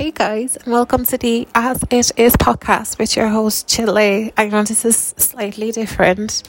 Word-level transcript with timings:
Hey 0.00 0.12
guys, 0.12 0.56
and 0.56 0.72
welcome 0.72 1.04
to 1.04 1.18
the 1.18 1.46
As 1.54 1.84
It 1.90 2.12
Is 2.16 2.34
podcast 2.34 2.98
with 2.98 3.16
your 3.16 3.28
host 3.28 3.68
Chili. 3.68 4.32
I 4.34 4.48
know 4.48 4.62
this 4.62 4.86
is 4.86 4.96
slightly 5.18 5.72
different. 5.72 6.42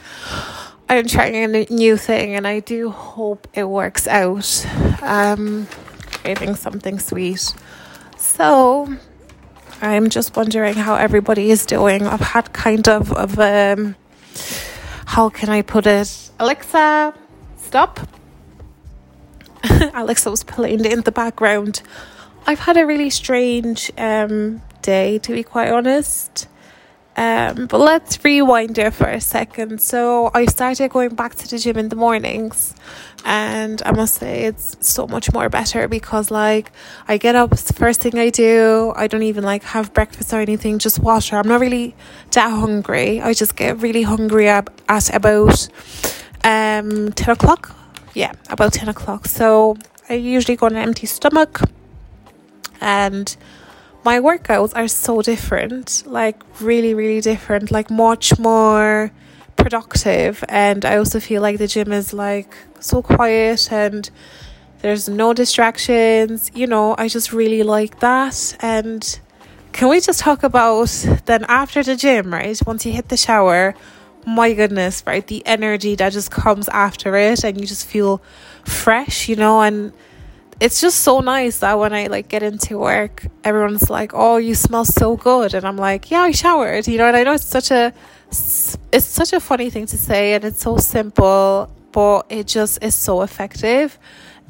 I'm 0.88 1.06
trying 1.06 1.54
a 1.54 1.66
new 1.70 1.98
thing 1.98 2.34
and 2.36 2.48
I 2.48 2.62
do 2.62 2.90
hope 2.90 3.50
it 3.54 3.66
works 3.66 4.08
out. 4.08 4.66
Um 5.02 5.68
craving 6.14 6.56
something 6.56 6.98
sweet. 6.98 7.54
So 8.18 8.96
I'm 9.82 10.10
just 10.10 10.38
wondering 10.38 10.76
how 10.76 10.96
everybody 10.96 11.52
is 11.52 11.66
doing. 11.66 12.08
I've 12.08 12.22
had 12.22 12.54
kind 12.54 12.88
of 12.88 13.12
of 13.12 13.38
um 13.38 13.96
how 15.08 15.28
can 15.28 15.50
I 15.50 15.62
put 15.62 15.86
it? 15.86 16.32
Alexa, 16.40 17.14
stop. 17.58 18.00
Alexa 19.94 20.32
was 20.32 20.46
playing 20.46 20.86
in 20.86 21.02
the 21.02 21.12
background. 21.12 21.82
I've 22.46 22.60
had 22.60 22.78
a 22.78 22.86
really 22.86 23.10
strange 23.10 23.92
um, 23.98 24.62
day, 24.82 25.20
to 25.20 25.34
be 25.34 25.44
quite 25.44 25.72
honest. 25.72 26.48
Um, 27.18 27.68
but 27.68 27.80
let's 27.80 28.24
rewind 28.24 28.76
there 28.76 28.90
for 28.90 29.08
a 29.08 29.20
second. 29.20 29.82
So 29.82 30.32
I 30.34 30.46
started 30.46 30.92
going 30.92 31.14
back 31.16 31.36
to 31.36 31.48
the 31.48 31.58
gym 31.58 31.78
in 31.78 31.90
the 31.90 31.96
mornings, 31.96 32.74
and 33.26 33.82
I 33.86 33.92
must 33.92 34.16
say 34.16 34.46
it's 34.46 34.78
so 34.80 35.08
much 35.08 35.32
more 35.34 35.50
better 35.50 35.88
because 35.90 36.32
like 36.32 36.72
I 37.08 37.18
get 37.18 37.36
up, 37.36 37.60
first 37.60 38.00
thing 38.00 38.18
I 38.18 38.30
do. 38.30 38.94
I 38.96 39.08
don't 39.08 39.24
even 39.24 39.44
like 39.44 39.64
have 39.64 39.94
breakfast 39.94 40.34
or 40.34 40.40
anything, 40.40 40.80
just 40.80 41.00
water. 41.00 41.36
I'm 41.36 41.48
not 41.50 41.60
really 41.60 41.96
that 42.32 42.50
hungry. 42.50 43.22
I 43.22 43.34
just 43.34 43.58
get 43.58 43.80
really 43.80 44.04
hungry 44.04 44.48
at, 44.48 44.70
at 44.88 45.14
about 45.14 45.68
um 46.46 47.12
ten 47.12 47.30
o'clock. 47.30 47.76
Yeah, 48.14 48.32
about 48.50 48.72
ten 48.74 48.88
o'clock. 48.88 49.28
So 49.28 49.78
I 50.10 50.14
usually 50.14 50.56
go 50.56 50.68
on 50.68 50.72
an 50.72 50.82
empty 50.82 51.08
stomach 51.08 51.62
and 52.82 53.38
my 54.04 54.20
workouts 54.20 54.74
are 54.76 54.88
so 54.88 55.22
different 55.22 56.04
like 56.08 56.42
really 56.60 56.94
really 56.94 57.22
different 57.22 57.72
like 57.72 57.90
much 57.92 58.38
more 58.40 59.12
productive. 59.56 60.44
And 60.50 60.84
i 60.86 60.98
also 60.98 61.20
feel 61.20 61.42
like 61.42 61.58
the 61.60 61.68
gym 61.68 61.92
is 61.92 62.14
like 62.14 62.54
so 62.80 63.02
quiet 63.02 63.72
and 63.72 64.10
there's 64.80 65.08
no 65.08 65.32
distractions 65.36 66.50
you 66.56 66.66
know 66.66 66.96
i 66.98 67.08
just 67.08 67.32
really 67.32 67.62
like 67.64 68.00
that. 68.00 68.58
And 68.62 69.20
can 69.72 69.88
we 69.88 70.02
just 70.02 70.20
talk 70.20 70.44
about 70.44 70.90
then 71.26 71.46
after 71.48 71.84
the 71.84 71.96
gym 71.96 72.34
right? 72.34 72.60
Once 72.66 72.86
you 72.86 72.92
hit 72.92 73.10
the 73.10 73.18
shower 73.18 73.76
my 74.26 74.54
goodness 74.54 75.04
right? 75.06 75.26
The 75.26 75.46
energy 75.46 75.96
that 75.96 76.12
just 76.14 76.32
comes 76.32 76.68
after 76.70 77.16
it 77.16 77.44
and 77.44 77.60
you 77.60 77.68
just 77.68 77.86
feel 77.88 78.22
fresh 78.66 79.30
you 79.30 79.36
know 79.36 79.62
and 79.62 79.94
it's 80.62 80.80
just 80.80 81.00
so 81.00 81.22
nice 81.22 81.58
that 81.60 81.78
when 81.80 81.92
I 81.92 82.06
like 82.06 82.28
get 82.28 82.44
into 82.44 82.78
work, 82.78 83.26
everyone's 83.44 83.90
like, 83.90 84.12
"Oh, 84.14 84.38
you 84.38 84.54
smell 84.54 84.86
so 84.86 85.18
good," 85.18 85.56
and 85.56 85.66
I'm 85.66 85.76
like, 85.76 86.12
"Yeah, 86.12 86.22
I 86.22 86.32
showered," 86.32 86.88
you 86.88 87.00
know. 87.00 87.08
And 87.08 87.18
I 87.18 87.24
know 87.24 87.34
it's 87.34 87.44
such 87.44 87.72
a 87.72 87.92
it's 88.30 89.06
such 89.06 89.34
a 89.34 89.40
funny 89.40 89.72
thing 89.72 89.88
to 89.88 89.98
say, 89.98 90.34
and 90.36 90.46
it's 90.46 90.62
so 90.62 90.78
simple, 90.78 91.68
but 91.92 92.28
it 92.30 92.46
just 92.46 92.82
is 92.84 92.94
so 92.94 93.24
effective. 93.24 93.98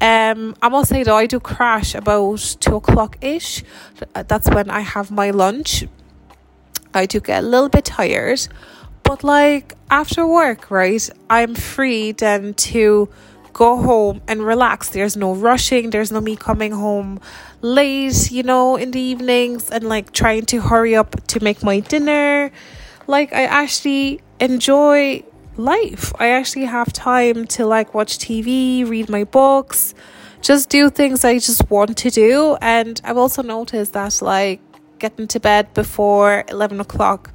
Um, 0.01 0.55
I 0.61 0.67
must 0.67 0.89
say 0.89 1.03
though, 1.03 1.15
I 1.15 1.27
do 1.27 1.39
crash 1.39 1.95
about 1.95 2.57
two 2.59 2.75
o'clock 2.75 3.17
ish. 3.21 3.63
That's 4.13 4.49
when 4.49 4.69
I 4.69 4.81
have 4.81 5.11
my 5.11 5.31
lunch. 5.31 5.85
I 6.93 7.05
do 7.05 7.21
get 7.21 7.43
a 7.43 7.47
little 7.47 7.69
bit 7.69 7.85
tired, 7.85 8.47
but 9.03 9.23
like 9.23 9.75
after 9.89 10.27
work, 10.27 10.69
right? 10.69 11.09
I'm 11.29 11.55
free 11.55 12.11
then 12.11 12.53
to 12.71 13.07
go 13.61 13.77
home 13.77 14.21
and 14.27 14.43
relax. 14.43 14.89
There's 14.89 15.15
no 15.15 15.35
rushing, 15.35 15.91
there's 15.91 16.11
no 16.11 16.19
me 16.19 16.35
coming 16.35 16.71
home 16.71 17.19
late, 17.61 18.31
you 18.31 18.41
know, 18.41 18.75
in 18.75 18.89
the 18.89 18.99
evenings 18.99 19.69
and 19.69 19.83
like 19.83 20.11
trying 20.13 20.45
to 20.47 20.61
hurry 20.61 20.95
up 20.95 21.09
to 21.27 21.43
make 21.43 21.61
my 21.61 21.79
dinner. 21.79 22.51
Like, 23.05 23.31
I 23.33 23.43
actually 23.43 24.19
enjoy 24.39 25.23
life. 25.57 26.11
I 26.17 26.29
actually 26.29 26.65
have 26.65 26.91
time 26.91 27.45
to 27.55 27.67
like 27.67 27.93
watch 27.93 28.17
TV, 28.17 28.89
read 28.89 29.09
my 29.09 29.25
books, 29.25 29.93
just 30.41 30.69
do 30.69 30.89
things 30.89 31.23
I 31.23 31.35
just 31.37 31.69
want 31.69 31.95
to 31.99 32.09
do. 32.09 32.57
And 32.61 32.99
I've 33.03 33.17
also 33.17 33.43
noticed 33.43 33.93
that 33.93 34.23
like 34.23 34.59
getting 34.97 35.27
to 35.27 35.39
bed 35.39 35.71
before 35.75 36.45
11 36.49 36.79
o'clock 36.79 37.31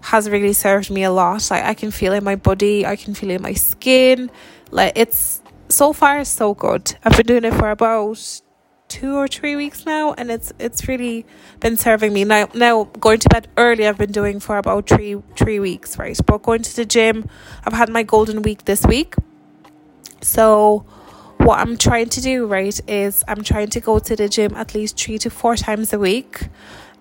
has 0.00 0.30
really 0.30 0.54
served 0.54 0.90
me 0.90 1.02
a 1.02 1.10
lot. 1.10 1.50
Like 1.50 1.64
I 1.64 1.74
can 1.74 1.90
feel 1.90 2.14
it 2.14 2.18
in 2.18 2.24
my 2.24 2.36
body, 2.36 2.86
I 2.86 2.96
can 2.96 3.12
feel 3.12 3.30
it 3.30 3.34
in 3.34 3.42
my 3.42 3.52
skin. 3.52 4.30
Like 4.70 4.92
it's 4.96 5.42
so 5.68 5.92
far 5.92 6.24
so 6.24 6.54
good. 6.54 6.96
I've 7.04 7.16
been 7.16 7.26
doing 7.26 7.44
it 7.44 7.54
for 7.54 7.70
about 7.70 8.42
two 8.88 9.16
or 9.16 9.26
three 9.26 9.56
weeks 9.56 9.84
now 9.84 10.12
and 10.12 10.30
it's 10.30 10.52
it's 10.58 10.86
really 10.86 11.26
been 11.60 11.76
serving 11.76 12.12
me. 12.12 12.24
Now 12.24 12.48
now 12.54 12.84
going 12.84 13.18
to 13.18 13.28
bed 13.28 13.48
early 13.56 13.86
I've 13.86 13.98
been 13.98 14.12
doing 14.12 14.38
for 14.40 14.58
about 14.58 14.88
three 14.88 15.20
three 15.36 15.58
weeks 15.58 15.98
right? 15.98 16.18
But 16.24 16.42
going 16.42 16.62
to 16.62 16.76
the 16.76 16.84
gym 16.84 17.28
I've 17.64 17.72
had 17.72 17.88
my 17.88 18.02
golden 18.02 18.42
week 18.42 18.64
this 18.64 18.84
week. 18.84 19.14
So 20.22 20.86
what 21.38 21.58
I'm 21.58 21.76
trying 21.76 22.08
to 22.10 22.20
do 22.20 22.46
right 22.46 22.78
is 22.88 23.24
I'm 23.28 23.42
trying 23.42 23.68
to 23.70 23.80
go 23.80 23.98
to 23.98 24.16
the 24.16 24.28
gym 24.28 24.54
at 24.54 24.74
least 24.74 24.98
three 24.98 25.18
to 25.18 25.30
four 25.30 25.56
times 25.56 25.92
a 25.92 25.98
week. 25.98 26.48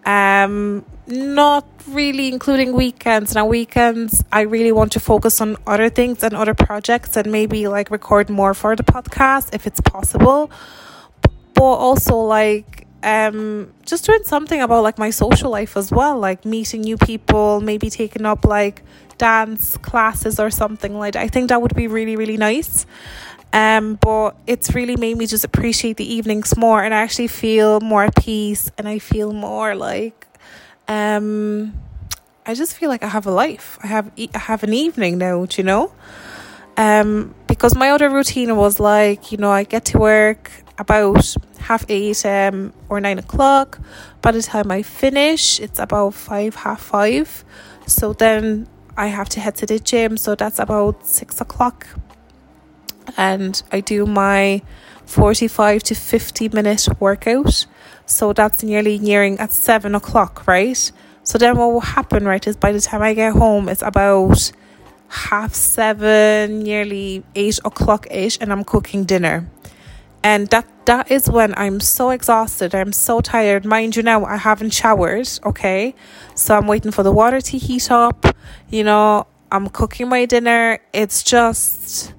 Um, 0.06 0.86
not 1.08 1.66
really 1.88 2.28
including 2.30 2.74
weekends. 2.74 3.36
Now, 3.36 3.46
weekends, 3.46 4.24
I 4.32 4.42
really 4.42 4.72
want 4.72 4.92
to 4.94 5.00
focus 5.00 5.42
on 5.42 5.58
other 5.68 5.90
things 5.90 6.24
and 6.24 6.34
other 6.34 6.54
projects 6.54 7.16
and 7.16 7.32
maybe 7.32 7.68
like 7.68 7.92
record 7.92 8.30
more 8.30 8.54
for 8.54 8.76
the 8.76 8.84
podcast 8.84 9.54
if 9.54 9.68
it's 9.68 9.82
possible. 9.82 10.50
But 11.54 11.64
also, 11.64 12.18
like, 12.18 12.88
um, 13.04 13.72
just 13.86 14.06
doing 14.06 14.24
something 14.24 14.62
about 14.62 14.84
like 14.84 14.98
my 14.98 15.12
social 15.12 15.52
life 15.52 15.78
as 15.78 15.92
well, 15.92 16.18
like 16.18 16.44
meeting 16.44 16.82
new 16.82 16.98
people, 16.98 17.62
maybe 17.62 17.90
taking 17.90 18.26
up 18.26 18.44
like 18.44 18.82
dance 19.18 19.78
classes 19.78 20.40
or 20.40 20.50
something 20.50 20.98
like 20.98 21.14
that. 21.14 21.22
I 21.22 21.28
think 21.28 21.50
that 21.50 21.62
would 21.62 21.76
be 21.76 21.88
really, 21.88 22.16
really 22.16 22.38
nice. 22.38 22.86
Um, 23.54 23.98
but 24.02 24.36
it's 24.48 24.76
really 24.76 24.98
made 24.98 25.18
me 25.18 25.28
just 25.28 25.46
appreciate 25.46 25.96
the 25.96 26.14
evenings 26.14 26.58
more, 26.58 26.84
and 26.84 26.94
I 26.94 27.02
actually 27.02 27.28
feel 27.28 27.80
more 27.80 28.04
at 28.04 28.16
peace, 28.16 28.70
and 28.78 28.86
I 28.86 29.00
feel 29.00 29.32
more 29.32 29.76
like, 29.76 30.28
um, 30.88 31.74
I 32.46 32.54
just 32.54 32.76
feel 32.76 32.90
like 32.90 33.04
I 33.04 33.08
have 33.08 33.26
a 33.26 33.32
life. 33.32 33.78
I 33.84 33.88
have 33.88 34.12
I 34.18 34.38
have 34.38 34.64
an 34.64 34.74
evening 34.74 35.18
now, 35.18 35.46
do 35.46 35.62
you 35.62 35.64
know? 35.64 35.94
Um, 36.78 37.34
because 37.48 37.76
my 37.76 37.92
other 37.92 38.10
routine 38.10 38.56
was 38.56 38.80
like, 38.80 39.32
you 39.32 39.38
know, 39.38 39.52
I 39.52 39.64
get 39.64 39.86
to 39.86 39.98
work 39.98 40.52
about 40.78 41.36
half 41.60 41.86
eight 41.90 42.26
um 42.26 42.74
or 42.90 43.00
nine 43.00 43.20
o'clock. 43.20 43.80
By 44.22 44.32
the 44.32 44.42
time 44.42 44.72
I 44.72 44.84
finish, 44.84 45.60
it's 45.60 45.80
about 45.80 46.14
five, 46.14 46.56
half 46.56 46.82
five. 46.82 47.46
So 47.88 48.14
then 48.14 48.68
I 48.98 49.08
have 49.08 49.30
to 49.30 49.40
head 49.40 49.56
to 49.56 49.66
the 49.66 49.80
gym. 49.80 50.18
So 50.18 50.36
that's 50.36 50.60
about 50.60 51.06
six 51.06 51.42
o'clock 51.42 51.88
and 53.18 53.62
I 53.72 53.80
do 53.82 54.06
my 54.06 54.62
45 55.06 55.84
to 55.84 55.96
50 55.96 56.50
minute 56.50 56.88
workout. 57.00 57.66
So 58.06 58.34
that's 58.34 58.64
nearly 58.64 59.00
nearing 59.00 59.40
at 59.40 59.52
seven 59.52 59.96
o'clock, 59.96 60.48
right? 60.48 60.92
So 61.24 61.38
then 61.38 61.58
what 61.58 61.72
will 61.72 61.82
happen, 61.82 62.26
right, 62.26 62.46
is 62.46 62.56
by 62.56 62.72
the 62.72 62.82
time 62.82 63.02
I 63.02 63.14
get 63.14 63.34
home, 63.34 63.68
it's 63.68 63.82
about 63.82 64.52
half 65.08 65.54
seven, 65.54 66.60
nearly 66.60 67.24
eight 67.36 67.60
o'clock 67.66 68.08
ish, 68.12 68.38
and 68.40 68.52
I'm 68.52 68.64
cooking 68.64 69.06
dinner. 69.06 69.50
And 70.24 70.48
that 70.50 70.68
that 70.86 71.12
is 71.12 71.30
when 71.30 71.54
I'm 71.58 71.80
so 71.80 72.12
exhausted, 72.12 72.76
I'm 72.76 72.94
so 72.94 73.22
tired. 73.22 73.66
Mind 73.66 73.96
you 73.96 74.04
now 74.04 74.26
I 74.26 74.38
haven't 74.38 74.72
showered, 74.72 75.28
okay? 75.44 75.96
So 76.36 76.56
I'm 76.56 76.68
waiting 76.68 76.92
for 76.92 77.04
the 77.04 77.12
water 77.12 77.42
to 77.42 77.58
heat 77.58 77.90
up, 77.90 78.26
you 78.70 78.84
know, 78.84 79.28
I'm 79.52 79.70
cooking 79.70 80.10
my 80.10 80.26
dinner. 80.26 80.80
It's 80.94 81.24
just 81.24 82.14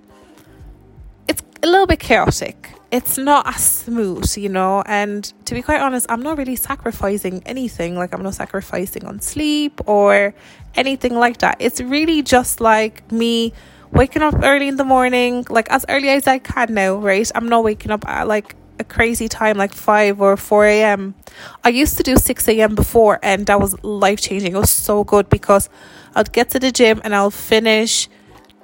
it's 1.29 1.43
a 1.63 1.67
little 1.67 1.87
bit 1.87 2.01
chaotic. 2.01 2.76
It's 2.97 3.19
not 3.19 3.47
as 3.47 3.63
smooth, 3.63 4.39
you 4.39 4.49
know. 4.49 4.83
And 4.87 5.23
to 5.45 5.55
be 5.55 5.61
quite 5.61 5.83
honest, 5.83 6.07
I'm 6.09 6.23
not 6.23 6.39
really 6.39 6.57
sacrificing 6.57 7.43
anything. 7.45 7.95
Like, 7.95 8.15
I'm 8.15 8.23
not 8.23 8.37
sacrificing 8.37 9.05
on 9.05 9.21
sleep 9.21 9.87
or 9.87 10.33
anything 10.75 11.15
like 11.15 11.37
that. 11.45 11.59
It's 11.61 11.79
really 11.79 12.23
just 12.23 12.59
like 12.63 13.13
me 13.13 13.53
waking 13.93 14.23
up 14.23 14.37
early 14.43 14.69
in 14.69 14.77
the 14.77 14.85
morning, 14.85 15.45
like 15.51 15.71
as 15.71 15.85
early 15.91 16.09
as 16.09 16.27
I 16.27 16.39
can 16.39 16.73
now, 16.73 16.95
right? 16.95 17.31
I'm 17.35 17.51
not 17.51 17.65
waking 17.65 17.91
up 17.91 18.09
at 18.09 18.29
like 18.29 18.57
a 18.79 18.85
crazy 18.85 19.29
time 19.29 19.59
like 19.59 19.75
5 19.75 20.19
or 20.19 20.39
4 20.39 20.65
a.m. 20.65 21.15
I 21.63 21.69
used 21.69 21.99
to 21.99 22.03
do 22.03 22.17
6 22.17 22.49
a.m. 22.49 22.75
before, 22.75 23.19
and 23.23 23.45
that 23.45 23.61
was 23.61 23.77
life 23.85 24.23
changing. 24.23 24.55
It 24.55 24.59
was 24.59 24.71
so 24.71 25.05
good 25.05 25.29
because 25.29 25.69
I'd 26.15 26.33
get 26.33 26.49
to 26.53 26.59
the 26.59 26.73
gym 26.73 27.03
and 27.05 27.15
I'll 27.15 27.31
finish 27.31 28.09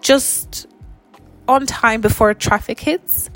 just 0.01 0.69
on 1.47 1.67
time 1.67 2.01
before 2.01 2.33
traffic 2.33 2.81
hits 2.81 3.29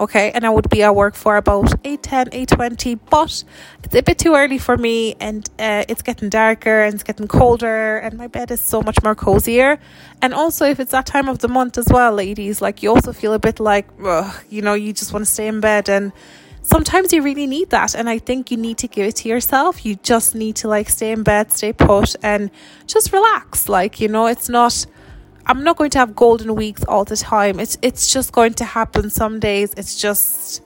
okay 0.00 0.30
and 0.32 0.44
i 0.44 0.50
would 0.50 0.68
be 0.70 0.82
at 0.82 0.94
work 0.94 1.14
for 1.14 1.36
about 1.36 1.66
8.10 1.82 2.30
8.20 2.46 2.98
but 3.10 3.44
it's 3.82 3.94
a 3.94 4.02
bit 4.02 4.18
too 4.18 4.34
early 4.34 4.58
for 4.58 4.76
me 4.76 5.14
and 5.20 5.48
uh, 5.58 5.84
it's 5.88 6.02
getting 6.02 6.28
darker 6.28 6.82
and 6.82 6.94
it's 6.94 7.02
getting 7.02 7.28
colder 7.28 7.98
and 7.98 8.18
my 8.18 8.26
bed 8.26 8.50
is 8.50 8.60
so 8.60 8.82
much 8.82 9.02
more 9.02 9.14
cozier 9.14 9.78
and 10.22 10.34
also 10.34 10.64
if 10.64 10.80
it's 10.80 10.92
that 10.92 11.06
time 11.06 11.28
of 11.28 11.38
the 11.38 11.48
month 11.48 11.78
as 11.78 11.86
well 11.90 12.12
ladies 12.12 12.60
like 12.60 12.82
you 12.82 12.90
also 12.90 13.12
feel 13.12 13.32
a 13.32 13.38
bit 13.38 13.60
like 13.60 13.86
ugh, 14.04 14.34
you 14.50 14.62
know 14.62 14.74
you 14.74 14.92
just 14.92 15.12
want 15.12 15.24
to 15.24 15.30
stay 15.30 15.46
in 15.46 15.60
bed 15.60 15.88
and 15.88 16.12
sometimes 16.64 17.12
you 17.12 17.22
really 17.22 17.46
need 17.46 17.70
that. 17.70 17.94
And 17.94 18.08
I 18.08 18.18
think 18.18 18.50
you 18.50 18.56
need 18.56 18.78
to 18.78 18.88
give 18.88 19.06
it 19.06 19.16
to 19.16 19.28
yourself. 19.28 19.86
You 19.86 19.94
just 19.96 20.34
need 20.34 20.56
to 20.56 20.68
like 20.68 20.88
stay 20.88 21.12
in 21.12 21.22
bed, 21.22 21.52
stay 21.52 21.72
put, 21.72 22.16
and 22.22 22.50
just 22.86 23.12
relax. 23.12 23.68
Like, 23.68 24.00
you 24.00 24.08
know, 24.08 24.26
it's 24.26 24.48
not. 24.48 24.86
I'm 25.46 25.62
not 25.62 25.76
going 25.76 25.90
to 25.90 25.98
have 25.98 26.16
golden 26.16 26.54
weeks 26.54 26.84
all 26.84 27.04
the 27.04 27.16
time. 27.16 27.60
It's 27.60 27.76
it's 27.82 28.12
just 28.12 28.32
going 28.32 28.54
to 28.54 28.64
happen 28.64 29.10
some 29.10 29.40
days. 29.40 29.74
It's 29.76 30.00
just 30.00 30.62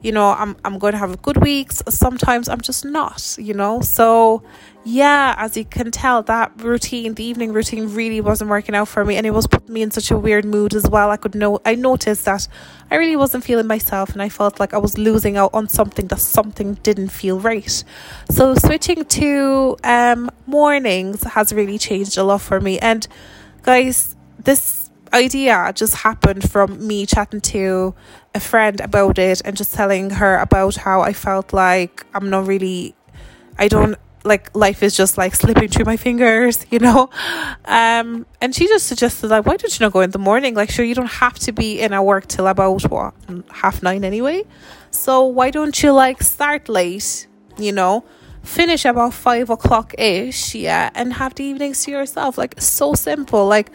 you 0.00 0.12
know, 0.12 0.28
I'm 0.30 0.56
I'm 0.64 0.78
going 0.78 0.92
to 0.92 0.98
have 0.98 1.20
good 1.22 1.38
weeks. 1.38 1.82
Sometimes 1.88 2.48
I'm 2.48 2.60
just 2.60 2.84
not, 2.84 3.36
you 3.38 3.54
know. 3.54 3.80
So 3.80 4.42
yeah, 4.84 5.34
as 5.36 5.56
you 5.56 5.64
can 5.64 5.90
tell, 5.90 6.22
that 6.22 6.52
routine, 6.62 7.14
the 7.14 7.24
evening 7.24 7.52
routine, 7.52 7.92
really 7.94 8.20
wasn't 8.20 8.48
working 8.48 8.74
out 8.74 8.88
for 8.88 9.04
me, 9.04 9.16
and 9.16 9.26
it 9.26 9.32
was 9.32 9.46
putting 9.46 9.74
me 9.74 9.82
in 9.82 9.90
such 9.90 10.10
a 10.10 10.16
weird 10.16 10.44
mood 10.44 10.74
as 10.74 10.88
well. 10.88 11.10
I 11.10 11.16
could 11.16 11.34
know, 11.34 11.60
I 11.64 11.74
noticed 11.74 12.24
that 12.26 12.46
I 12.90 12.96
really 12.96 13.16
wasn't 13.16 13.44
feeling 13.44 13.66
myself, 13.66 14.10
and 14.10 14.22
I 14.22 14.28
felt 14.28 14.60
like 14.60 14.72
I 14.72 14.78
was 14.78 14.96
losing 14.96 15.36
out 15.36 15.50
on 15.52 15.68
something 15.68 16.06
that 16.08 16.20
something 16.20 16.74
didn't 16.74 17.08
feel 17.08 17.40
right. 17.40 17.84
So 18.30 18.54
switching 18.54 19.04
to 19.04 19.76
um 19.82 20.30
mornings 20.46 21.24
has 21.24 21.52
really 21.52 21.78
changed 21.78 22.16
a 22.18 22.22
lot 22.22 22.40
for 22.40 22.60
me, 22.60 22.78
and 22.78 23.06
guys, 23.62 24.14
this 24.38 24.90
idea 25.12 25.72
just 25.74 25.94
happened 25.96 26.48
from 26.50 26.86
me 26.86 27.06
chatting 27.06 27.40
to 27.40 27.94
a 28.34 28.40
friend 28.40 28.80
about 28.80 29.18
it 29.18 29.40
and 29.44 29.56
just 29.56 29.74
telling 29.74 30.10
her 30.10 30.36
about 30.38 30.76
how 30.76 31.00
I 31.00 31.12
felt 31.12 31.52
like 31.52 32.04
I'm 32.14 32.30
not 32.30 32.46
really, 32.46 32.94
I 33.58 33.68
don't 33.68 33.96
like 34.24 34.54
life 34.54 34.82
is 34.82 34.96
just 34.96 35.16
like 35.16 35.34
slipping 35.34 35.68
through 35.68 35.84
my 35.84 35.96
fingers, 35.96 36.66
you 36.70 36.78
know. 36.78 37.10
Um, 37.64 38.26
and 38.40 38.54
she 38.54 38.66
just 38.68 38.86
suggested 38.86 39.28
like, 39.28 39.46
why 39.46 39.56
don't 39.56 39.78
you 39.78 39.84
not 39.84 39.92
go 39.92 40.00
in 40.00 40.10
the 40.10 40.18
morning? 40.18 40.54
Like, 40.54 40.70
sure, 40.70 40.84
you 40.84 40.94
don't 40.94 41.06
have 41.06 41.38
to 41.40 41.52
be 41.52 41.80
in 41.80 41.92
our 41.92 42.02
work 42.02 42.26
till 42.26 42.46
about 42.46 42.82
what 42.90 43.14
half 43.50 43.82
nine 43.82 44.04
anyway. 44.04 44.44
So 44.90 45.24
why 45.24 45.50
don't 45.50 45.82
you 45.82 45.92
like 45.92 46.22
start 46.22 46.68
late, 46.68 47.26
you 47.58 47.72
know? 47.72 48.04
Finish 48.42 48.84
about 48.84 49.12
five 49.12 49.50
o'clock 49.50 49.94
ish, 49.98 50.54
yeah, 50.54 50.90
and 50.94 51.12
have 51.14 51.34
the 51.34 51.44
evenings 51.44 51.84
to 51.84 51.90
yourself. 51.90 52.38
Like 52.38 52.54
so 52.60 52.94
simple. 52.94 53.46
Like 53.46 53.70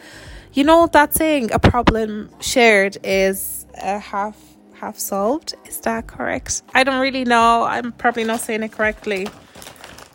you 0.54 0.62
know 0.62 0.86
that 0.86 1.12
saying, 1.14 1.52
a 1.52 1.58
problem 1.58 2.30
shared 2.40 2.96
is 3.02 3.66
a 3.82 3.98
half 3.98 4.36
half 4.74 4.98
solved. 4.98 5.54
Is 5.66 5.80
that 5.80 6.06
correct? 6.06 6.62
I 6.74 6.84
don't 6.84 7.00
really 7.00 7.24
know. 7.24 7.64
I'm 7.64 7.92
probably 7.92 8.24
not 8.24 8.40
saying 8.40 8.62
it 8.62 8.72
correctly. 8.72 9.26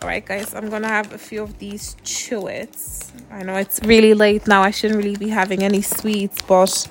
All 0.02 0.08
right, 0.08 0.26
guys, 0.26 0.54
I'm 0.54 0.70
gonna 0.70 0.88
have 0.88 1.12
a 1.12 1.18
few 1.18 1.44
of 1.44 1.60
these 1.60 1.96
chewits. 2.04 3.12
I 3.30 3.44
know 3.44 3.56
it's 3.56 3.82
really 3.84 4.14
late 4.14 4.48
now. 4.48 4.62
I 4.62 4.72
shouldn't 4.72 5.04
really 5.04 5.18
be 5.18 5.28
having 5.28 5.62
any 5.62 5.82
sweets, 5.82 6.42
but 6.48 6.88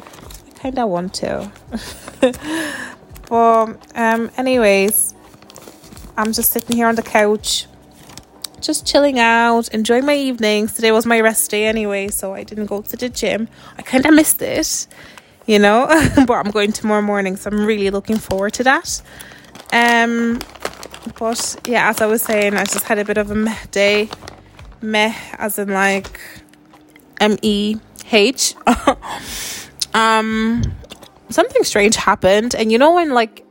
I 0.46 0.58
kind 0.58 0.78
of 0.78 0.90
want 0.90 1.14
to. 1.14 1.50
but 3.30 3.96
um, 3.96 4.30
anyways, 4.36 5.14
I'm 6.18 6.34
just 6.34 6.52
sitting 6.52 6.76
here 6.76 6.86
on 6.86 6.96
the 6.96 7.02
couch 7.02 7.66
just 8.60 8.86
chilling 8.86 9.18
out, 9.18 9.68
enjoying 9.68 10.04
my 10.06 10.14
evenings. 10.14 10.74
Today 10.74 10.92
was 10.92 11.06
my 11.06 11.20
rest 11.20 11.50
day 11.50 11.66
anyway, 11.66 12.08
so 12.08 12.34
I 12.34 12.44
didn't 12.44 12.66
go 12.66 12.82
to 12.82 12.96
the 12.96 13.08
gym. 13.08 13.48
I 13.76 13.82
kind 13.82 14.04
of 14.06 14.14
missed 14.14 14.42
it, 14.42 14.86
you 15.46 15.58
know, 15.58 15.86
but 16.26 16.34
I'm 16.34 16.50
going 16.50 16.72
tomorrow 16.72 17.02
morning, 17.02 17.36
so 17.36 17.50
I'm 17.50 17.64
really 17.64 17.90
looking 17.90 18.18
forward 18.18 18.52
to 18.54 18.64
that. 18.64 19.02
Um, 19.72 20.40
but 21.18 21.56
yeah, 21.66 21.88
as 21.88 22.00
I 22.00 22.06
was 22.06 22.22
saying, 22.22 22.54
I 22.54 22.64
just 22.64 22.84
had 22.84 22.98
a 22.98 23.04
bit 23.04 23.18
of 23.18 23.30
a 23.30 23.34
meh 23.34 23.56
day, 23.70 24.08
meh 24.82 25.14
as 25.38 25.58
in 25.58 25.68
like 25.68 26.20
M 27.20 27.36
E 27.42 27.76
H. 28.10 28.54
um, 29.94 30.62
something 31.30 31.64
strange 31.64 31.96
happened, 31.96 32.54
and 32.54 32.72
you 32.72 32.78
know 32.78 32.94
when 32.94 33.12
like 33.12 33.44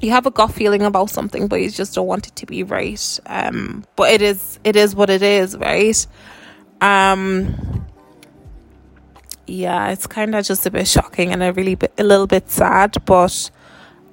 you 0.00 0.10
have 0.10 0.26
a 0.26 0.30
gut 0.30 0.52
feeling 0.52 0.82
about 0.82 1.10
something 1.10 1.48
but 1.48 1.56
you 1.60 1.70
just 1.70 1.94
don't 1.94 2.06
want 2.06 2.26
it 2.26 2.36
to 2.36 2.46
be 2.46 2.62
right. 2.62 3.20
Um 3.26 3.84
but 3.96 4.12
it 4.12 4.22
is 4.22 4.58
it 4.64 4.76
is 4.76 4.94
what 4.94 5.10
it 5.10 5.22
is 5.22 5.56
right? 5.56 6.06
Um 6.80 7.86
yeah 9.46 9.90
it's 9.90 10.06
kind 10.06 10.34
of 10.34 10.44
just 10.44 10.66
a 10.66 10.70
bit 10.70 10.88
shocking 10.88 11.32
and 11.32 11.42
a 11.42 11.52
really 11.52 11.76
bit, 11.76 11.92
a 11.98 12.02
little 12.02 12.26
bit 12.26 12.50
sad 12.50 12.96
but 13.04 13.50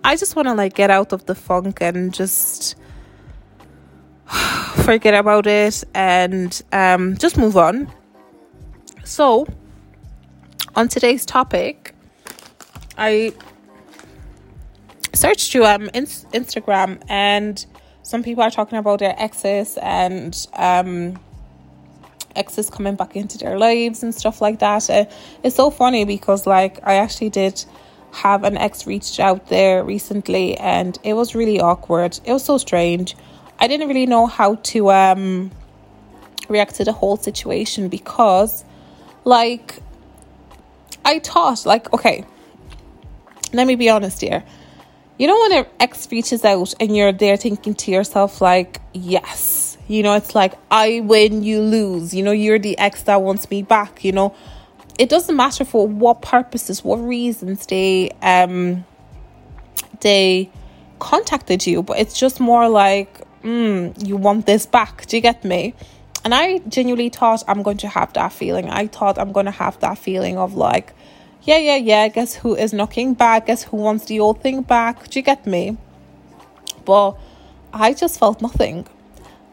i 0.04 0.16
just 0.16 0.36
want 0.36 0.48
to 0.48 0.54
like 0.54 0.76
get 0.76 0.92
out 0.92 1.12
of 1.12 1.26
the 1.26 1.34
funk 1.34 1.82
and 1.82 2.14
just 2.14 2.76
forget 4.86 5.14
about 5.14 5.48
it 5.48 5.84
and 5.94 6.62
um 6.72 7.18
just 7.18 7.38
move 7.38 7.58
on. 7.58 7.92
So 9.04 9.48
on 10.76 10.88
today's 10.88 11.26
topic 11.26 11.94
i 12.98 13.34
search 15.14 15.52
through 15.52 15.66
um 15.66 15.90
in- 15.94 16.06
Instagram 16.06 17.02
and 17.08 17.66
some 18.02 18.24
people 18.24 18.44
are 18.44 18.52
talking 18.52 18.78
about 18.78 19.00
their 19.00 19.16
exes 19.18 19.78
and 19.82 20.48
um 20.54 21.20
exes 22.36 22.70
coming 22.70 22.96
back 22.96 23.16
into 23.16 23.38
their 23.38 23.58
lives 23.58 24.02
and 24.04 24.14
stuff 24.14 24.42
like 24.42 24.60
that. 24.60 24.90
Uh, 24.90 25.06
it's 25.44 25.56
so 25.56 25.70
funny 25.70 26.04
because 26.04 26.48
like 26.48 26.80
I 26.84 26.96
actually 26.96 27.30
did 27.30 27.64
have 28.12 28.44
an 28.44 28.58
ex 28.58 28.86
reached 28.86 29.20
out 29.20 29.48
there 29.48 29.84
recently 29.84 30.58
and 30.58 30.98
it 31.04 31.14
was 31.14 31.36
really 31.36 31.60
awkward. 31.60 32.20
It 32.26 32.34
was 32.34 32.44
so 32.44 32.58
strange. 32.58 33.16
I 33.60 33.68
didn't 33.68 33.88
really 33.88 34.06
know 34.06 34.26
how 34.26 34.56
to 34.56 34.92
um 34.92 35.52
react 36.50 36.76
to 36.76 36.84
the 36.84 36.92
whole 36.92 37.18
situation 37.18 37.88
because 37.88 38.66
like 39.24 39.80
I 41.06 41.20
thought 41.20 41.66
like 41.66 41.92
okay 41.94 42.26
let 43.54 43.68
me 43.68 43.76
be 43.76 43.90
honest 43.90 44.20
here 44.20 44.44
you 45.18 45.28
know 45.28 45.38
when 45.40 45.60
an 45.60 45.66
ex 45.80 46.12
reaches 46.12 46.44
out 46.44 46.74
and 46.80 46.96
you're 46.96 47.12
there 47.12 47.38
thinking 47.38 47.74
to 47.76 47.92
yourself 47.92 48.42
like 48.42 48.82
yes. 48.94 49.78
You 49.88 50.02
know 50.02 50.14
it's 50.16 50.34
like 50.34 50.54
i 50.72 51.02
win 51.02 51.44
you 51.44 51.62
lose. 51.62 52.14
You 52.14 52.24
know 52.24 52.32
you're 52.32 52.60
the 52.60 52.78
ex 52.78 53.04
that 53.04 53.22
wants 53.22 53.50
me 53.50 53.62
back 53.62 54.04
you 54.04 54.12
know. 54.12 54.36
It 54.98 55.10
doesn't 55.10 55.36
matter 55.36 55.66
for 55.66 55.88
what 55.88 56.22
purposes 56.22 56.84
what 56.84 56.98
reasons 56.98 57.66
they 57.68 58.12
um 58.22 58.86
they 60.02 60.50
contacted 61.00 61.66
you 61.66 61.82
but 61.84 61.98
it's 61.98 62.18
just 62.18 62.40
more 62.40 62.70
like 62.70 63.22
mm, 63.44 64.08
you 64.08 64.16
want 64.16 64.46
this 64.46 64.66
back. 64.66 65.06
Do 65.06 65.18
you 65.18 65.22
get 65.22 65.44
me? 65.44 65.74
And 66.24 66.34
i 66.34 66.60
genuinely 66.60 67.10
thought 67.10 67.44
i'm 67.48 67.62
going 67.62 67.78
to 67.78 67.88
have 67.88 68.14
that 68.14 68.32
feeling. 68.32 68.70
I 68.70 68.88
thought 68.88 69.20
i'm 69.20 69.32
going 69.32 69.46
to 69.46 69.52
have 69.52 69.80
that 69.82 69.98
feeling 69.98 70.38
of 70.38 70.56
like 70.56 70.94
yeah, 71.44 71.58
yeah, 71.58 71.76
yeah, 71.76 72.08
guess 72.08 72.36
who 72.36 72.56
is 72.56 72.74
knocking 72.74 73.14
back? 73.14 73.48
Guess 73.48 73.64
who 73.64 73.78
wants 73.78 74.06
the 74.06 74.20
old 74.20 74.42
thing 74.42 74.62
back? 74.62 75.10
Do 75.10 75.20
you 75.20 75.24
get 75.24 75.46
me? 75.46 75.78
But 76.86 77.18
I 77.74 77.94
just 77.94 78.18
felt 78.18 78.42
nothing. 78.42 78.88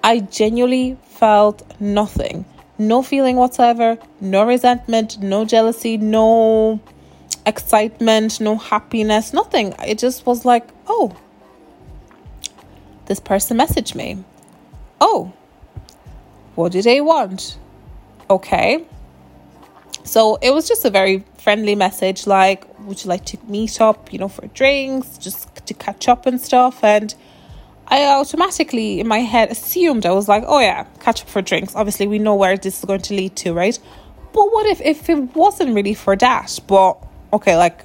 I 0.02 0.20
genuinely 0.20 0.96
felt 1.02 1.62
nothing. 1.80 2.44
No 2.78 3.02
feeling 3.02 3.36
whatsoever, 3.36 3.98
no 4.20 4.44
resentment, 4.44 5.20
no 5.20 5.44
jealousy, 5.44 5.96
no 5.98 6.80
excitement, 7.44 8.40
no 8.40 8.56
happiness, 8.56 9.32
nothing. 9.32 9.74
It 9.86 9.98
just 9.98 10.24
was 10.24 10.44
like, 10.44 10.66
oh, 10.86 11.14
this 13.06 13.20
person 13.20 13.58
messaged 13.58 13.94
me. 13.94 14.24
Oh, 15.00 15.32
what 16.54 16.72
do 16.72 16.82
they 16.82 17.00
want? 17.00 17.58
Okay, 18.30 18.84
so 20.10 20.40
it 20.42 20.52
was 20.52 20.66
just 20.66 20.84
a 20.84 20.90
very 20.90 21.22
friendly 21.38 21.76
message 21.76 22.26
like, 22.26 22.66
would 22.80 23.04
you 23.04 23.08
like 23.08 23.24
to 23.26 23.38
meet 23.46 23.80
up, 23.80 24.12
you 24.12 24.18
know, 24.18 24.26
for 24.26 24.44
drinks, 24.48 25.16
just 25.18 25.64
to 25.66 25.72
catch 25.72 26.08
up 26.08 26.26
and 26.26 26.40
stuff? 26.40 26.82
And 26.82 27.14
I 27.86 28.06
automatically 28.06 28.98
in 28.98 29.06
my 29.06 29.20
head 29.20 29.52
assumed 29.52 30.04
I 30.04 30.10
was 30.10 30.26
like, 30.26 30.42
oh 30.48 30.58
yeah, 30.58 30.82
catch 30.98 31.22
up 31.22 31.28
for 31.28 31.40
drinks. 31.40 31.76
Obviously, 31.76 32.08
we 32.08 32.18
know 32.18 32.34
where 32.34 32.56
this 32.56 32.80
is 32.80 32.84
going 32.84 33.02
to 33.02 33.14
lead 33.14 33.36
to, 33.36 33.52
right? 33.52 33.78
But 34.32 34.52
what 34.52 34.66
if 34.66 34.80
if 34.80 35.08
it 35.08 35.36
wasn't 35.36 35.76
really 35.76 35.94
for 35.94 36.16
that? 36.16 36.58
But 36.66 36.98
okay, 37.32 37.56
like 37.56 37.84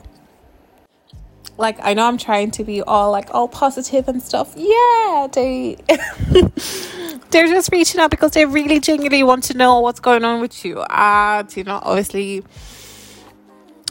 like 1.58 1.78
I 1.82 1.94
know 1.94 2.06
I'm 2.06 2.18
trying 2.18 2.52
to 2.52 2.64
be 2.64 2.82
all 2.82 3.12
like 3.12 3.34
all 3.34 3.48
positive 3.48 4.08
and 4.08 4.22
stuff. 4.22 4.54
Yeah, 4.56 5.28
they 5.32 5.78
they're 7.30 7.48
just 7.48 7.72
reaching 7.72 8.02
out 8.02 8.12
because 8.12 8.32
they 8.32 8.46
really 8.46 8.80
genuinely 8.80 9.24
want 9.24 9.44
to 9.46 9.58
know 9.58 9.80
what's 9.80 10.00
going 10.00 10.26
on 10.26 10.42
with 10.42 10.66
you. 10.66 10.82
And 10.90 11.56
you 11.56 11.64
know, 11.64 11.80
obviously 11.82 12.44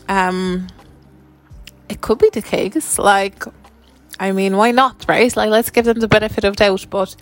um 0.09 0.67
it 1.89 2.01
could 2.01 2.19
be 2.19 2.31
the 2.31 2.43
case. 2.43 2.99
Like 2.99 3.45
I 4.21 4.33
mean, 4.33 4.57
why 4.57 4.71
not, 4.71 5.05
right? 5.09 5.35
Like 5.35 5.51
let's 5.51 5.71
give 5.71 5.87
them 5.87 6.01
the 6.01 6.09
benefit 6.09 6.45
of 6.45 6.57
doubt. 6.57 6.87
But 6.91 7.17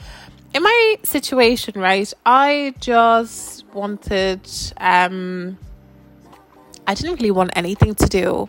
in 0.54 0.62
my 0.62 0.98
situation, 1.04 1.80
right, 1.80 2.12
I 2.26 2.74
just 2.80 3.64
wanted 3.72 4.48
um 4.78 5.56
I 6.84 6.94
didn't 6.94 7.14
really 7.14 7.30
want 7.30 7.52
anything 7.54 7.94
to 7.94 8.06
do 8.06 8.48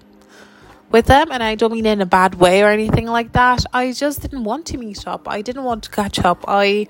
with 0.93 1.07
them 1.07 1.31
and 1.31 1.43
I 1.43 1.55
don't 1.55 1.73
mean 1.73 1.87
in 1.87 1.99
a 2.01 2.05
bad 2.05 2.35
way 2.35 2.63
or 2.63 2.69
anything 2.69 3.07
like 3.07 3.33
that. 3.33 3.65
I 3.73 3.91
just 3.91 4.21
didn't 4.21 4.43
want 4.45 4.67
to 4.67 4.77
meet 4.77 5.05
up. 5.07 5.27
I 5.27 5.41
didn't 5.41 5.63
want 5.63 5.83
to 5.85 5.89
catch 5.89 6.19
up. 6.19 6.45
I 6.47 6.87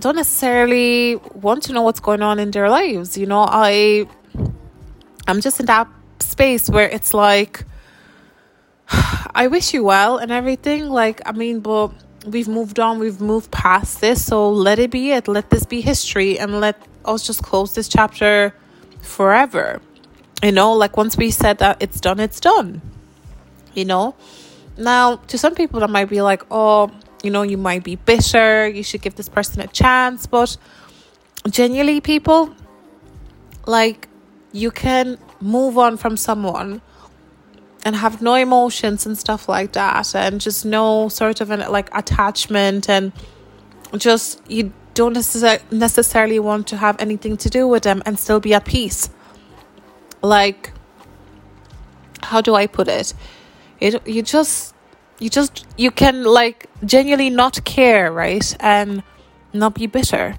don't 0.00 0.16
necessarily 0.16 1.16
want 1.34 1.62
to 1.64 1.72
know 1.72 1.82
what's 1.82 2.00
going 2.00 2.20
on 2.20 2.38
in 2.38 2.50
their 2.50 2.68
lives. 2.68 3.16
You 3.16 3.26
know, 3.26 3.46
I 3.48 4.06
I'm 5.28 5.40
just 5.40 5.60
in 5.60 5.66
that 5.66 5.88
space 6.18 6.68
where 6.68 6.88
it's 6.88 7.14
like 7.14 7.64
I 9.34 9.46
wish 9.46 9.72
you 9.72 9.84
well 9.84 10.18
and 10.18 10.32
everything. 10.32 10.88
Like, 10.88 11.22
I 11.24 11.32
mean, 11.32 11.60
but 11.60 11.92
we've 12.26 12.48
moved 12.48 12.80
on, 12.80 12.98
we've 12.98 13.20
moved 13.20 13.52
past 13.52 14.00
this, 14.00 14.24
so 14.24 14.50
let 14.50 14.80
it 14.80 14.90
be 14.90 15.12
it. 15.12 15.28
Let 15.28 15.50
this 15.50 15.64
be 15.64 15.80
history 15.80 16.38
and 16.38 16.60
let 16.60 16.76
us 17.04 17.24
just 17.24 17.42
close 17.42 17.74
this 17.74 17.88
chapter 17.88 18.52
forever. 19.00 19.80
You 20.42 20.52
know, 20.52 20.72
like 20.72 20.96
once 20.96 21.16
we 21.16 21.30
said 21.30 21.58
that 21.58 21.82
it's 21.82 22.00
done, 22.00 22.18
it's 22.20 22.40
done. 22.40 22.80
You 23.74 23.84
know? 23.84 24.14
Now, 24.78 25.16
to 25.16 25.36
some 25.36 25.54
people, 25.54 25.80
that 25.80 25.90
might 25.90 26.08
be 26.08 26.22
like, 26.22 26.42
oh, 26.50 26.90
you 27.22 27.30
know, 27.30 27.42
you 27.42 27.58
might 27.58 27.84
be 27.84 27.96
bitter, 27.96 28.66
you 28.66 28.82
should 28.82 29.02
give 29.02 29.16
this 29.16 29.28
person 29.28 29.60
a 29.60 29.66
chance, 29.66 30.26
but 30.26 30.56
genuinely, 31.50 32.00
people, 32.00 32.54
like, 33.66 34.08
you 34.52 34.70
can 34.70 35.18
move 35.40 35.76
on 35.76 35.96
from 35.96 36.16
someone 36.16 36.80
and 37.84 37.96
have 37.96 38.20
no 38.20 38.34
emotions 38.34 39.06
and 39.06 39.16
stuff 39.18 39.48
like 39.48 39.72
that 39.72 40.14
and 40.14 40.40
just 40.40 40.64
no 40.64 41.08
sort 41.08 41.40
of 41.40 41.50
an 41.50 41.60
like 41.70 41.88
attachment 41.96 42.88
and 42.90 43.12
just 43.96 44.42
you 44.50 44.72
don't 44.92 45.16
necess- 45.16 45.62
necessarily 45.72 46.38
want 46.38 46.66
to 46.66 46.76
have 46.76 47.00
anything 47.00 47.36
to 47.38 47.48
do 47.48 47.66
with 47.66 47.82
them 47.82 48.02
and 48.04 48.18
still 48.18 48.40
be 48.40 48.52
at 48.52 48.64
peace 48.64 49.08
like 50.22 50.72
how 52.22 52.40
do 52.40 52.54
i 52.54 52.66
put 52.66 52.88
it 52.88 53.14
it 53.80 54.06
you 54.06 54.22
just 54.22 54.74
you 55.18 55.28
just 55.28 55.66
you 55.76 55.90
can 55.90 56.24
like 56.24 56.66
genuinely 56.84 57.30
not 57.30 57.64
care 57.64 58.12
right 58.12 58.56
and 58.60 59.02
not 59.52 59.74
be 59.74 59.86
bitter 59.86 60.36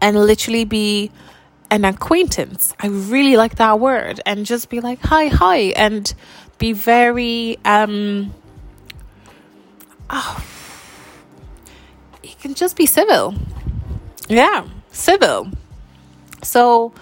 and 0.00 0.16
literally 0.16 0.64
be 0.64 1.10
an 1.70 1.84
acquaintance. 1.84 2.74
I 2.80 2.88
really 2.88 3.36
like 3.36 3.56
that 3.56 3.78
word 3.78 4.20
and 4.26 4.44
just 4.44 4.68
be 4.68 4.80
like 4.80 5.00
hi 5.00 5.28
hi 5.28 5.58
and 5.76 6.12
be 6.58 6.72
very 6.72 7.58
um 7.64 8.34
oh, 10.08 10.44
you 12.22 12.34
can 12.40 12.54
just 12.54 12.76
be 12.76 12.86
civil. 12.86 13.34
Yeah, 14.28 14.66
civil. 14.90 15.48
So 16.42 16.92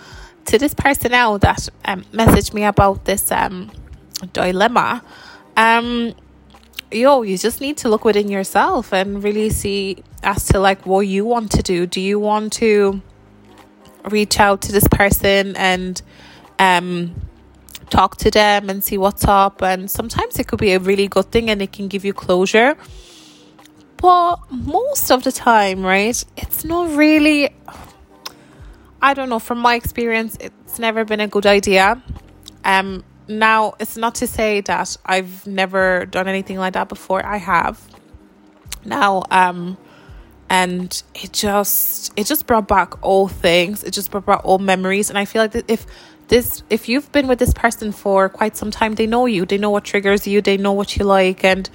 to 0.48 0.58
this 0.58 0.72
person 0.72 1.12
now 1.12 1.36
that 1.38 1.68
um, 1.84 2.02
messaged 2.12 2.54
me 2.54 2.64
about 2.64 3.04
this 3.04 3.30
um 3.30 3.70
dilemma, 4.32 5.02
um 5.56 6.14
yo, 6.90 7.22
you 7.22 7.36
just 7.36 7.60
need 7.60 7.76
to 7.76 7.88
look 7.88 8.04
within 8.04 8.28
yourself 8.28 8.92
and 8.94 9.22
really 9.22 9.50
see 9.50 10.02
as 10.22 10.46
to 10.46 10.58
like 10.58 10.86
what 10.86 11.00
you 11.00 11.24
want 11.24 11.50
to 11.52 11.62
do. 11.62 11.86
Do 11.86 12.00
you 12.00 12.18
want 12.18 12.54
to 12.54 13.02
reach 14.10 14.40
out 14.40 14.62
to 14.62 14.72
this 14.72 14.88
person 14.88 15.54
and 15.56 16.00
um 16.58 17.14
talk 17.90 18.16
to 18.16 18.30
them 18.30 18.70
and 18.70 18.82
see 18.82 18.96
what's 18.96 19.24
up? 19.26 19.62
And 19.62 19.90
sometimes 19.90 20.38
it 20.38 20.46
could 20.46 20.60
be 20.60 20.72
a 20.72 20.78
really 20.78 21.08
good 21.08 21.30
thing 21.30 21.50
and 21.50 21.60
it 21.60 21.72
can 21.72 21.88
give 21.88 22.06
you 22.06 22.14
closure. 22.14 22.76
But 23.98 24.36
most 24.50 25.10
of 25.10 25.24
the 25.24 25.32
time 25.32 25.84
right 25.84 26.24
it's 26.38 26.64
not 26.64 26.96
really 26.96 27.50
i 29.00 29.14
don't 29.14 29.28
know 29.28 29.38
from 29.38 29.58
my 29.58 29.74
experience 29.74 30.36
it's 30.40 30.78
never 30.78 31.04
been 31.04 31.20
a 31.20 31.28
good 31.28 31.46
idea. 31.46 32.02
Um 32.64 33.04
now 33.28 33.74
it's 33.78 33.96
not 33.96 34.14
to 34.16 34.26
say 34.26 34.62
that 34.62 34.96
i've 35.04 35.46
never 35.46 36.06
done 36.06 36.28
anything 36.28 36.58
like 36.58 36.74
that 36.74 36.88
before. 36.88 37.24
I 37.24 37.36
have. 37.36 37.80
Now 38.84 39.24
um 39.30 39.76
and 40.50 41.02
it 41.14 41.32
just 41.32 42.12
it 42.16 42.26
just 42.26 42.46
brought 42.46 42.68
back 42.68 42.94
all 43.02 43.28
things. 43.28 43.84
It 43.84 43.92
just 43.92 44.10
brought 44.10 44.26
back 44.26 44.40
all 44.44 44.58
memories. 44.58 45.10
And 45.10 45.18
i 45.18 45.24
feel 45.24 45.42
like 45.42 45.54
if 45.68 45.86
this 46.28 46.62
if 46.70 46.88
you've 46.88 47.10
been 47.12 47.26
with 47.26 47.38
this 47.38 47.52
person 47.54 47.92
for 47.92 48.28
quite 48.28 48.56
some 48.56 48.70
time 48.70 48.94
they 48.94 49.06
know 49.06 49.26
you. 49.26 49.44
They 49.46 49.58
know 49.58 49.70
what 49.70 49.84
triggers 49.84 50.26
you. 50.26 50.40
They 50.40 50.56
know 50.56 50.72
what 50.72 50.96
you 50.96 51.04
like. 51.04 51.44
And 51.44 51.68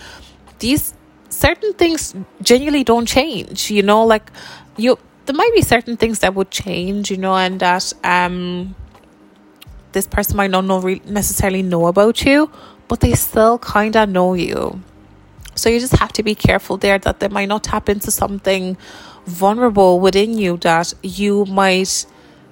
these 0.60 0.94
certain 1.30 1.74
things 1.74 2.16
genuinely 2.42 2.84
don't 2.84 3.08
change 3.08 3.72
you 3.72 3.84
know? 3.84 4.06
Like 4.06 4.32
you 4.78 4.98
there 5.26 5.36
might 5.36 5.52
be 5.54 5.62
certain 5.62 5.98
things 5.98 6.20
that 6.20 6.34
would 6.36 6.52
change 6.52 7.10
you 7.12 7.18
know 7.18 7.36
and 7.36 7.60
that 7.60 7.94
um 8.04 8.76
this 9.92 10.08
person 10.08 10.36
might 10.38 10.50
not 10.50 10.66
know 10.66 10.80
re- 10.80 11.02
necessarily 11.06 11.62
know 11.62 11.88
about 11.88 12.26
you 12.26 12.50
but 12.88 13.00
they 13.00 13.14
still 13.14 13.58
kind 13.60 13.96
of 13.96 14.10
know 14.10 14.34
you 14.34 14.82
so 15.56 15.70
you 15.70 15.80
just 15.80 15.96
have 15.98 16.12
to 16.14 16.24
be 16.24 16.36
careful 16.36 16.78
there 16.78 16.98
that 16.98 17.20
they 17.20 17.28
might 17.28 17.48
not 17.48 17.64
tap 17.64 17.90
into 17.90 18.12
something 18.12 18.76
vulnerable 19.26 20.00
within 20.00 20.38
you 20.38 20.58
that 20.58 20.94
you 21.04 21.46
might 21.46 22.06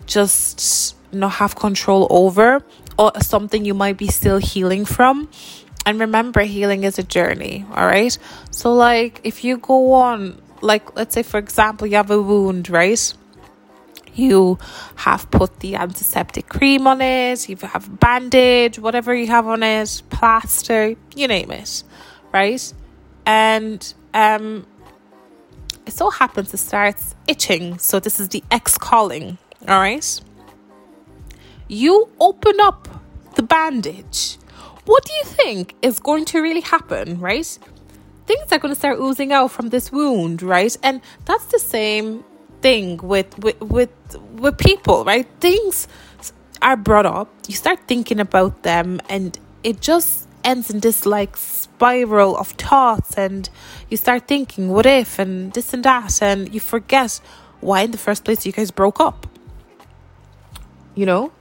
just 0.06 0.96
not 1.12 1.34
have 1.34 1.56
control 1.56 2.08
over 2.10 2.64
or 2.98 3.12
something 3.22 3.66
you 3.66 3.74
might 3.74 3.98
be 3.98 4.08
still 4.08 4.38
healing 4.38 4.86
from. 4.86 5.30
And 5.86 6.00
remember, 6.00 6.42
healing 6.42 6.84
is 6.84 7.00
a 7.00 7.04
journey, 7.04 7.66
all 7.74 7.88
right? 7.88 8.16
So, 8.52 8.74
like, 8.74 9.20
if 9.24 9.44
you 9.44 9.58
go 9.58 9.94
on, 9.94 10.40
like, 10.62 10.96
let's 10.96 11.14
say, 11.14 11.24
for 11.24 11.38
example, 11.38 11.88
you 11.88 11.96
have 11.96 12.12
a 12.12 12.22
wound, 12.22 12.70
right? 12.70 13.14
You 14.14 14.58
have 14.96 15.32
put 15.32 15.62
the 15.62 15.76
antiseptic 15.76 16.50
cream 16.50 16.86
on 16.86 17.02
it, 17.02 17.48
you 17.48 17.56
have 17.58 18.00
bandage, 18.00 18.78
whatever 18.78 19.16
you 19.16 19.28
have 19.28 19.48
on 19.48 19.64
it, 19.64 20.02
plaster, 20.10 20.96
you 21.16 21.28
name 21.28 21.52
it, 21.52 21.84
right? 22.34 22.74
and 23.26 23.94
um, 24.14 24.66
it 25.86 25.94
so 25.94 26.10
happens 26.10 26.54
it 26.54 26.58
starts 26.58 27.16
itching. 27.28 27.78
So 27.78 28.00
this 28.00 28.20
is 28.20 28.30
the 28.30 28.44
ex 28.52 28.78
calling. 28.78 29.38
All 29.68 29.80
right. 29.80 30.22
You 31.68 32.10
open 32.20 32.60
up 32.60 32.88
the 33.36 33.44
bandage. 33.44 34.38
What 34.86 35.06
do 35.06 35.14
you 35.14 35.24
think 35.24 35.76
is 35.82 36.00
going 36.00 36.26
to 36.26 36.42
really 36.42 36.62
happen, 36.62 37.20
right? 37.20 37.58
Things 38.26 38.52
are 38.52 38.60
going 38.60 38.74
to 38.74 38.80
start 38.80 39.00
oozing 39.00 39.32
out 39.34 39.52
from 39.52 39.70
this 39.70 39.92
wound, 39.92 40.42
right? 40.42 40.76
And 40.84 41.02
that's 41.26 41.46
the 41.46 41.60
same 41.60 42.24
thing 42.62 42.98
with 42.98 43.38
with 43.40 43.60
with 43.62 43.92
with 44.34 44.58
people, 44.58 45.04
right? 45.06 45.28
Things 45.40 45.88
are 46.62 46.78
brought 46.78 47.06
up. 47.06 47.30
You 47.48 47.56
start 47.56 47.80
thinking 47.88 48.20
about 48.20 48.64
them, 48.64 49.02
and 49.10 49.38
it 49.64 49.82
just 49.82 50.28
ends 50.44 50.70
in 50.70 50.80
this 50.80 51.06
like 51.06 51.38
spiral 51.38 52.38
of 52.38 52.50
thoughts 52.50 53.18
and 53.18 53.50
you 53.90 53.98
start 53.98 54.28
thinking 54.28 54.70
what 54.70 54.86
if 54.86 55.20
and 55.20 55.54
this 55.54 55.74
and 55.74 55.84
that 55.84 56.22
and 56.22 56.54
you 56.54 56.60
forget 56.60 57.20
why 57.60 57.82
in 57.82 57.92
the 57.92 57.98
first 57.98 58.24
place 58.24 58.46
you 58.46 58.52
guys 58.52 58.72
broke 58.72 59.00
up 59.00 59.28
you 60.96 61.06
know 61.06 61.32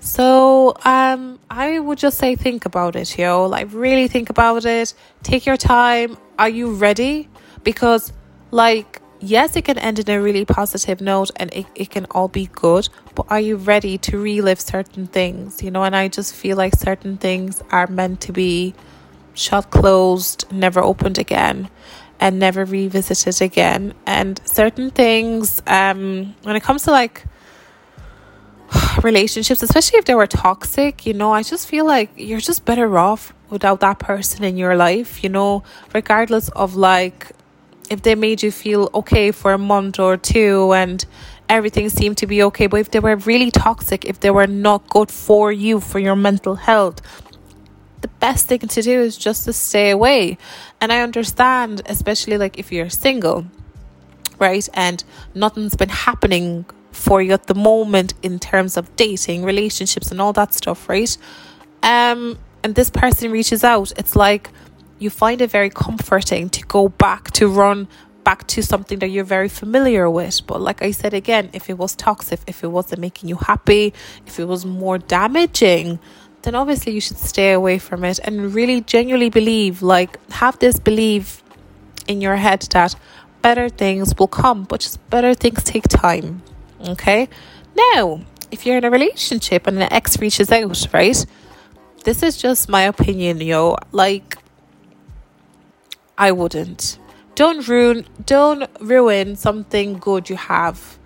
so 0.00 0.76
um 0.84 1.38
i 1.50 1.78
would 1.78 1.98
just 1.98 2.18
say 2.18 2.34
think 2.36 2.64
about 2.64 2.96
it 2.96 3.18
yo 3.18 3.46
like 3.46 3.66
really 3.72 4.08
think 4.08 4.30
about 4.30 4.64
it 4.64 4.94
take 5.22 5.46
your 5.46 5.56
time 5.56 6.16
are 6.38 6.48
you 6.48 6.72
ready 6.72 7.28
because 7.62 8.12
like 8.50 9.00
yes, 9.24 9.56
it 9.56 9.64
can 9.64 9.78
end 9.78 9.98
in 9.98 10.10
a 10.10 10.20
really 10.20 10.44
positive 10.44 11.00
note 11.00 11.30
and 11.36 11.52
it, 11.52 11.66
it 11.74 11.90
can 11.90 12.06
all 12.10 12.28
be 12.28 12.46
good, 12.52 12.88
but 13.14 13.26
are 13.28 13.40
you 13.40 13.56
ready 13.56 13.98
to 13.98 14.18
relive 14.18 14.60
certain 14.60 15.06
things? 15.06 15.62
You 15.62 15.70
know, 15.70 15.82
and 15.82 15.96
I 15.96 16.08
just 16.08 16.34
feel 16.34 16.56
like 16.56 16.74
certain 16.74 17.16
things 17.16 17.62
are 17.70 17.86
meant 17.86 18.20
to 18.22 18.32
be 18.32 18.74
shut 19.34 19.70
closed, 19.70 20.50
never 20.52 20.80
opened 20.80 21.18
again, 21.18 21.68
and 22.20 22.38
never 22.38 22.64
revisited 22.64 23.42
again. 23.42 23.94
And 24.06 24.40
certain 24.44 24.90
things, 24.90 25.62
um, 25.66 26.34
when 26.42 26.56
it 26.56 26.62
comes 26.62 26.82
to 26.84 26.90
like 26.90 27.24
relationships, 29.02 29.62
especially 29.62 29.98
if 29.98 30.04
they 30.04 30.14
were 30.14 30.26
toxic, 30.26 31.06
you 31.06 31.14
know, 31.14 31.32
I 31.32 31.42
just 31.42 31.66
feel 31.66 31.86
like 31.86 32.10
you're 32.16 32.40
just 32.40 32.64
better 32.64 32.98
off 32.98 33.32
without 33.54 33.80
that 33.80 33.98
person 33.98 34.44
in 34.44 34.58
your 34.58 34.76
life, 34.76 35.24
you 35.24 35.30
know, 35.30 35.62
regardless 35.94 36.50
of 36.50 36.76
like 36.76 37.32
if 37.88 38.02
they 38.02 38.14
made 38.14 38.42
you 38.42 38.50
feel 38.50 38.90
okay 38.94 39.30
for 39.30 39.52
a 39.52 39.58
month 39.58 39.98
or 39.98 40.18
two 40.18 40.72
and 40.74 41.06
everything 41.48 41.88
seemed 41.88 42.18
to 42.18 42.26
be 42.26 42.42
okay, 42.42 42.66
but 42.66 42.80
if 42.80 42.90
they 42.90 43.00
were 43.00 43.16
really 43.16 43.50
toxic, 43.50 44.04
if 44.04 44.20
they 44.20 44.30
were 44.30 44.46
not 44.46 44.86
good 44.90 45.10
for 45.10 45.52
you, 45.52 45.80
for 45.80 45.98
your 45.98 46.16
mental 46.16 46.56
health, 46.56 47.00
the 48.00 48.08
best 48.20 48.48
thing 48.48 48.60
to 48.60 48.82
do 48.82 49.00
is 49.00 49.16
just 49.16 49.44
to 49.46 49.52
stay 49.52 49.90
away. 49.90 50.36
And 50.80 50.92
I 50.92 51.00
understand, 51.00 51.82
especially 51.86 52.36
like 52.36 52.58
if 52.58 52.70
you're 52.70 52.90
single, 52.90 53.46
right? 54.38 54.68
And 54.74 55.02
nothing's 55.34 55.74
been 55.74 55.88
happening 55.88 56.66
for 56.92 57.22
you 57.22 57.32
at 57.32 57.46
the 57.46 57.54
moment 57.54 58.14
in 58.22 58.38
terms 58.38 58.76
of 58.76 58.94
dating, 58.96 59.44
relationships, 59.44 60.10
and 60.10 60.20
all 60.20 60.32
that 60.34 60.54
stuff, 60.54 60.88
right? 60.88 61.16
Um, 61.82 62.38
and 62.64 62.74
this 62.74 62.90
person 62.90 63.30
reaches 63.30 63.62
out, 63.62 63.92
it's 63.98 64.16
like, 64.16 64.50
you 64.98 65.10
find 65.10 65.40
it 65.42 65.50
very 65.50 65.70
comforting 65.70 66.48
to 66.48 66.64
go 66.66 66.88
back 66.88 67.30
to 67.32 67.46
run 67.46 67.86
back 68.24 68.46
to 68.46 68.62
something 68.62 68.98
that 69.00 69.08
you're 69.08 69.22
very 69.22 69.50
familiar 69.50 70.08
with. 70.08 70.40
But 70.46 70.62
like 70.62 70.82
I 70.82 70.92
said 70.92 71.12
again, 71.12 71.50
if 71.52 71.68
it 71.68 71.76
was 71.76 71.94
toxic, 71.94 72.40
if 72.46 72.64
it 72.64 72.68
wasn't 72.68 73.02
making 73.02 73.28
you 73.28 73.36
happy, 73.36 73.92
if 74.26 74.40
it 74.40 74.46
was 74.46 74.64
more 74.64 74.96
damaging, 74.96 75.98
then 76.42 76.54
obviously 76.54 76.92
you 76.92 77.02
should 77.02 77.18
stay 77.18 77.52
away 77.52 77.78
from 77.78 78.02
it 78.02 78.18
and 78.24 78.54
really 78.54 78.80
genuinely 78.80 79.28
believe, 79.28 79.82
like, 79.82 80.18
have 80.30 80.58
this 80.58 80.78
belief 80.78 81.42
in 82.08 82.22
your 82.22 82.36
head 82.36 82.62
that 82.72 82.96
better 83.42 83.68
things 83.68 84.14
will 84.18 84.28
come, 84.28 84.64
but 84.64 84.80
just 84.80 84.98
better 85.10 85.34
things 85.34 85.62
take 85.64 85.86
time. 85.88 86.42
Okay? 86.80 87.28
Now, 87.76 88.22
if 88.50 88.64
you're 88.64 88.78
in 88.78 88.84
a 88.84 88.90
relationship 88.90 89.66
and 89.66 89.76
an 89.82 89.92
ex 89.92 90.18
reaches 90.18 90.50
out, 90.50 90.86
right? 90.94 91.26
This 92.04 92.22
is 92.22 92.36
just 92.36 92.68
my 92.68 92.82
opinion, 92.82 93.40
yo. 93.40 93.76
Like, 93.90 94.36
I 96.16 96.32
wouldn't. 96.32 96.98
Don't 97.34 97.66
ruin. 97.66 98.06
Don't 98.24 98.68
ruin 98.80 99.36
something 99.36 99.98
good 99.98 100.30
you 100.30 100.36
have. 100.36 100.98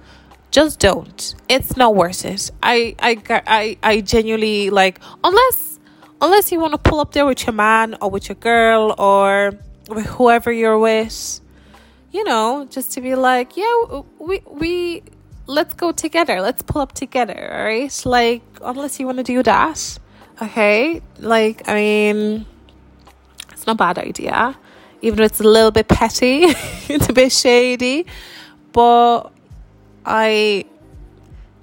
Just 0.51 0.81
don't. 0.81 1.35
It's 1.49 1.77
not 1.77 1.95
worth 1.95 2.25
it. 2.25 2.51
I, 2.63 2.95
I, 2.99 3.23
I, 3.47 3.79
I 3.83 4.01
genuinely 4.01 4.71
like 4.71 4.99
unless, 5.23 5.79
unless 6.21 6.51
you 6.51 6.59
want 6.59 6.73
to 6.73 6.79
pull 6.79 7.01
up 7.01 7.13
there 7.13 7.27
with 7.27 7.47
your 7.47 7.55
man 7.55 7.97
or 8.01 8.11
with 8.11 8.29
your 8.29 8.37
girl 8.37 8.95
or 8.99 9.53
with 9.89 10.07
whoever 10.07 10.53
you're 10.53 10.79
with. 10.79 11.41
You 12.11 12.25
know, 12.25 12.67
just 12.71 12.93
to 12.93 13.03
be 13.03 13.15
like, 13.15 13.57
yeah, 13.57 14.03
we 14.19 14.43
we 14.47 15.03
let's 15.47 15.75
go 15.75 15.93
together. 15.93 16.41
Let's 16.41 16.63
pull 16.63 16.81
up 16.81 16.93
together, 16.93 17.55
all 17.55 17.65
right? 17.65 18.03
Like, 18.07 18.43
unless 18.63 18.99
you 18.99 19.07
want 19.07 19.19
to 19.19 19.25
do 19.25 19.43
that, 19.43 19.99
okay? 20.43 21.03
Like, 21.19 21.69
I 21.69 21.75
mean, 21.75 22.47
it's 23.53 23.67
not 23.67 23.75
a 23.75 23.77
bad 23.77 23.99
idea, 23.99 24.57
even 25.03 25.21
if 25.21 25.33
it's 25.33 25.41
a 25.41 25.45
little 25.45 25.71
bit 25.71 25.89
petty, 25.89 26.43
it's 26.89 27.09
a 27.09 27.13
bit 27.13 27.33
shady, 27.33 28.07
but 28.73 29.31
I 30.05 30.65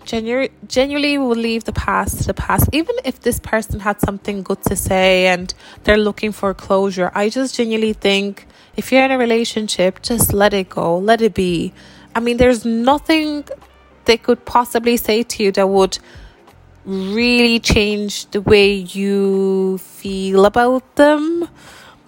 genu- 0.05 0.49
genuinely 0.67 1.17
will 1.17 1.35
leave 1.35 1.63
the 1.65 1.73
past 1.73 2.19
to 2.19 2.23
the 2.27 2.33
past. 2.33 2.69
Even 2.71 2.95
if 3.03 3.19
this 3.21 3.39
person 3.39 3.79
had 3.79 3.99
something 3.99 4.43
good 4.43 4.61
to 4.63 4.75
say 4.75 5.27
and 5.27 5.53
they're 5.83 5.97
looking 5.97 6.31
for 6.31 6.53
closure, 6.53 7.11
I 7.13 7.29
just 7.29 7.55
genuinely 7.55 7.93
think 7.93 8.47
if 8.75 8.91
you're 8.91 9.03
in 9.03 9.11
a 9.11 9.17
relationship, 9.17 10.01
just 10.01 10.33
let 10.33 10.53
it 10.53 10.69
go, 10.69 10.97
let 10.97 11.21
it 11.21 11.33
be. 11.33 11.73
I 12.13 12.19
mean, 12.19 12.37
there's 12.37 12.63
nothing 12.65 13.45
they 14.05 14.17
could 14.17 14.45
possibly 14.45 14.97
say 14.97 15.23
to 15.23 15.43
you 15.43 15.51
that 15.53 15.67
would 15.67 15.97
really 16.85 17.59
change 17.59 18.25
the 18.27 18.41
way 18.41 18.73
you 18.73 19.77
feel 19.79 20.45
about 20.45 20.95
them 20.95 21.47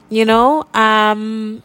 you 0.10 0.24
know 0.24 0.64
um 0.74 1.64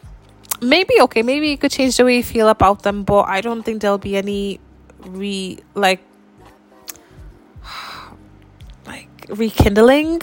maybe 0.61 1.00
okay 1.00 1.23
maybe 1.23 1.49
you 1.49 1.59
could 1.59 1.71
change 1.71 1.97
the 1.97 2.04
way 2.04 2.16
you 2.16 2.23
feel 2.23 2.49
about 2.49 2.83
them 2.83 3.02
but 3.02 3.23
i 3.28 3.40
don't 3.40 3.62
think 3.64 3.83
there'll 3.83 3.99
be 3.99 4.16
any 4.16 4.59
re 5.07 5.59
like 5.75 6.00
like 8.87 9.26
rekindling 9.28 10.21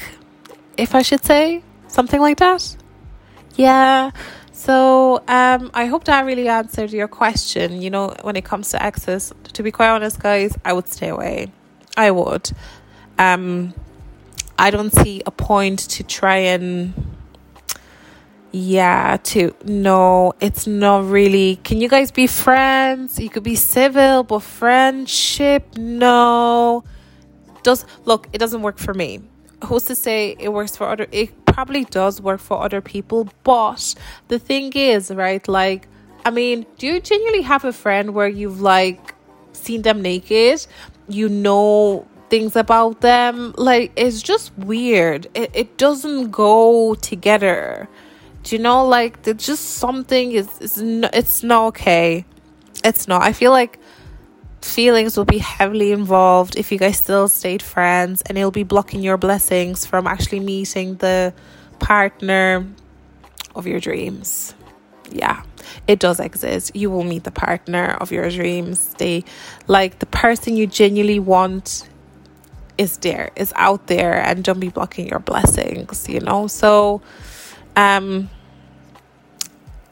if 0.77 0.96
i 0.96 1.01
should 1.01 1.24
say 1.24 1.62
something 1.88 2.19
like 2.19 2.38
that 2.38 2.75
yeah 3.55 4.12
so 4.60 5.24
um, 5.29 5.72
I 5.74 5.86
hope 5.86 6.03
that 6.03 6.25
really 6.25 6.50
answered 6.50 6.91
your 6.91 7.08
question. 7.08 7.81
You 7.81 7.89
know, 7.89 8.13
when 8.24 8.36
it 8.36 8.43
comes 8.43 8.72
to 8.72 8.84
exes, 8.84 9.31
to 9.53 9.63
be 9.63 9.72
quite 9.72 9.88
honest, 9.88 10.19
guys, 10.19 10.53
I 10.65 10.74
would 10.74 10.89
stay 10.89 11.08
away. 11.08 11.53
I 11.96 12.12
would. 12.12 12.51
Um, 13.20 13.74
I 14.58 14.72
don't 14.72 14.92
see 14.94 15.22
a 15.26 15.32
point 15.32 15.80
to 15.80 16.04
try 16.04 16.38
and 16.38 16.94
yeah 18.52 19.16
to 19.22 19.54
no 19.64 20.34
it's 20.42 20.66
not 20.66 21.08
really 21.08 21.58
can 21.58 21.80
you 21.80 21.88
guys 21.88 22.12
be 22.12 22.26
friends? 22.26 23.20
You 23.20 23.30
could 23.30 23.44
be 23.44 23.56
civil 23.56 24.24
but 24.24 24.40
friendship 24.40 25.78
no. 25.78 26.84
Does 27.62 27.86
look 28.06 28.28
it 28.34 28.38
doesn't 28.38 28.62
work 28.62 28.80
for 28.80 28.94
me. 28.94 29.22
Who's 29.66 29.84
to 29.84 29.96
say 29.96 30.36
it 30.40 30.54
works 30.54 30.78
for 30.78 30.88
other 30.88 31.08
it 31.12 31.46
probably 31.46 31.84
does 31.84 32.22
work 32.22 32.40
for 32.40 32.64
other 32.64 32.80
people 32.80 33.28
but 33.44 33.94
the 34.30 34.40
thing 34.40 34.72
is 34.74 35.12
right 35.12 35.46
like 35.48 35.90
i 36.24 36.30
mean 36.30 36.66
do 36.78 36.88
you 36.88 37.02
genuinely 37.02 37.42
have 37.42 37.66
a 37.66 37.74
friend 37.74 38.14
where 38.14 38.30
you've 38.30 38.62
like 38.62 39.14
seen 39.52 39.82
them 39.82 40.02
naked? 40.02 40.66
You 41.08 41.28
know 41.30 42.08
things 42.29 42.55
about 42.55 43.01
them. 43.01 43.53
Like 43.57 43.91
it's 43.95 44.21
just 44.21 44.55
weird. 44.57 45.27
It, 45.33 45.51
it 45.53 45.77
doesn't 45.77 46.31
go 46.31 46.95
together. 46.95 47.88
Do 48.43 48.55
you 48.55 48.62
know 48.62 48.86
like 48.86 49.24
there's 49.24 49.45
just 49.45 49.65
something 49.75 50.31
is 50.31 50.50
is 50.59 50.77
no, 50.77 51.09
it's 51.13 51.43
not 51.43 51.67
okay. 51.67 52.25
It's 52.83 53.07
not. 53.07 53.21
I 53.24 53.33
feel 53.33 53.51
like 53.51 53.79
feelings 54.62 55.17
will 55.17 55.25
be 55.25 55.38
heavily 55.38 55.92
involved 55.92 56.57
if 56.57 56.72
you 56.72 56.77
guys 56.77 56.98
still 56.98 57.27
stayed 57.27 57.61
friends 57.61 58.22
and 58.24 58.37
it'll 58.37 58.51
be 58.51 58.63
blocking 58.63 59.01
your 59.01 59.18
blessings 59.18 59.85
from 59.85 60.07
actually 60.07 60.39
meeting 60.39 60.96
the 60.96 61.33
partner 61.79 62.65
of 63.55 63.65
your 63.68 63.79
dreams. 63.79 64.53
Yeah. 65.11 65.44
It 65.87 66.00
does 66.00 66.20
exist. 66.20 66.75
You 66.75 66.89
will 66.89 67.03
meet 67.03 67.24
the 67.24 67.31
partner 67.31 67.98
of 68.00 68.11
your 68.11 68.29
dreams. 68.29 68.94
They 68.98 69.24
like 69.68 70.00
the 70.00 70.05
person 70.05 70.55
you 70.55 70.68
genuinely 70.68 71.20
want 71.20 71.89
is 72.79 72.98
there 72.98 73.29
is 73.35 73.53
out 73.55 73.87
there 73.87 74.15
and 74.15 74.44
don't 74.44 74.59
be 74.59 74.70
blocking 74.70 75.07
your 75.07 75.20
blessings 75.20 76.07
you 76.09 76.20
know 76.22 76.48
so 76.48 77.01
um 77.75 78.29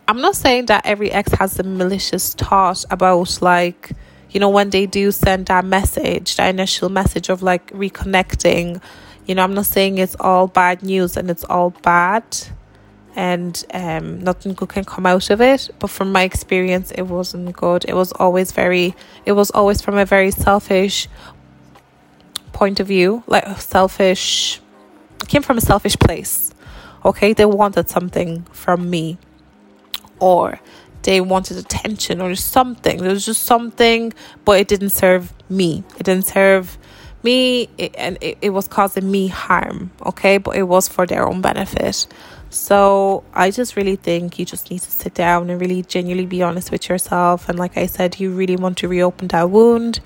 i'm 0.07 0.21
not 0.21 0.35
saying 0.35 0.65
that 0.65 0.85
every 0.85 1.11
ex 1.11 1.31
has 1.33 1.59
a 1.59 1.63
malicious 1.63 2.33
thought 2.33 2.83
about 2.89 3.41
like 3.41 3.91
you 4.29 4.39
know, 4.39 4.49
when 4.49 4.69
they 4.69 4.85
do 4.85 5.11
send 5.11 5.47
that 5.47 5.65
message, 5.65 6.35
that 6.35 6.49
initial 6.49 6.89
message 6.89 7.29
of 7.29 7.41
like 7.41 7.71
reconnecting, 7.71 8.81
you 9.25 9.35
know, 9.35 9.43
I'm 9.43 9.53
not 9.53 9.65
saying 9.65 9.97
it's 9.97 10.15
all 10.19 10.47
bad 10.47 10.83
news 10.83 11.17
and 11.17 11.29
it's 11.29 11.43
all 11.45 11.71
bad 11.71 12.23
and 13.15 13.65
um, 13.73 14.23
nothing 14.23 14.53
good 14.53 14.69
can 14.69 14.83
come 14.83 15.05
out 15.05 15.29
of 15.29 15.41
it. 15.41 15.69
But 15.79 15.89
from 15.89 16.11
my 16.11 16.23
experience, 16.23 16.91
it 16.91 17.03
wasn't 17.03 17.51
good. 17.55 17.85
It 17.87 17.95
was 17.95 18.11
always 18.11 18.51
very, 18.51 18.95
it 19.25 19.31
was 19.31 19.49
always 19.51 19.81
from 19.81 19.97
a 19.97 20.05
very 20.05 20.31
selfish 20.31 21.07
point 22.57 22.79
of 22.79 22.87
view, 22.87 23.23
like 23.27 23.45
selfish, 23.61 24.59
came 25.27 25.43
from 25.43 25.59
a 25.59 25.61
selfish 25.61 25.95
place. 25.95 26.51
Okay, 27.05 27.33
they 27.33 27.45
wanted 27.45 27.87
something 27.87 28.31
from 28.51 28.89
me, 28.89 29.19
or 30.19 30.59
they 31.03 31.21
wanted 31.21 31.57
attention 31.57 32.19
or 32.19 32.33
something. 32.33 32.97
There 32.97 33.11
was 33.11 33.25
just 33.25 33.43
something, 33.43 34.11
but 34.43 34.59
it 34.59 34.67
didn't 34.67 34.89
serve 34.89 35.31
me. 35.49 35.83
It 35.99 36.03
didn't 36.03 36.25
serve 36.25 36.79
me, 37.21 37.69
it, 37.77 37.93
and 37.95 38.17
it, 38.21 38.39
it 38.41 38.49
was 38.49 38.67
causing 38.67 39.09
me 39.11 39.27
harm, 39.27 39.91
okay? 40.03 40.39
But 40.39 40.55
it 40.55 40.63
was 40.63 40.87
for 40.87 41.05
their 41.05 41.27
own 41.29 41.41
benefit. 41.41 42.07
So 42.49 43.23
I 43.33 43.51
just 43.51 43.75
really 43.75 43.97
think 43.97 44.39
you 44.39 44.45
just 44.45 44.71
need 44.71 44.81
to 44.81 44.91
sit 44.91 45.13
down 45.13 45.51
and 45.51 45.61
really 45.61 45.83
genuinely 45.83 46.25
be 46.25 46.41
honest 46.41 46.71
with 46.71 46.89
yourself. 46.89 47.49
And 47.49 47.59
like 47.59 47.77
I 47.77 47.85
said, 47.85 48.19
you 48.19 48.31
really 48.31 48.55
want 48.55 48.79
to 48.79 48.87
reopen 48.87 49.27
that 49.27 49.51
wound, 49.51 49.99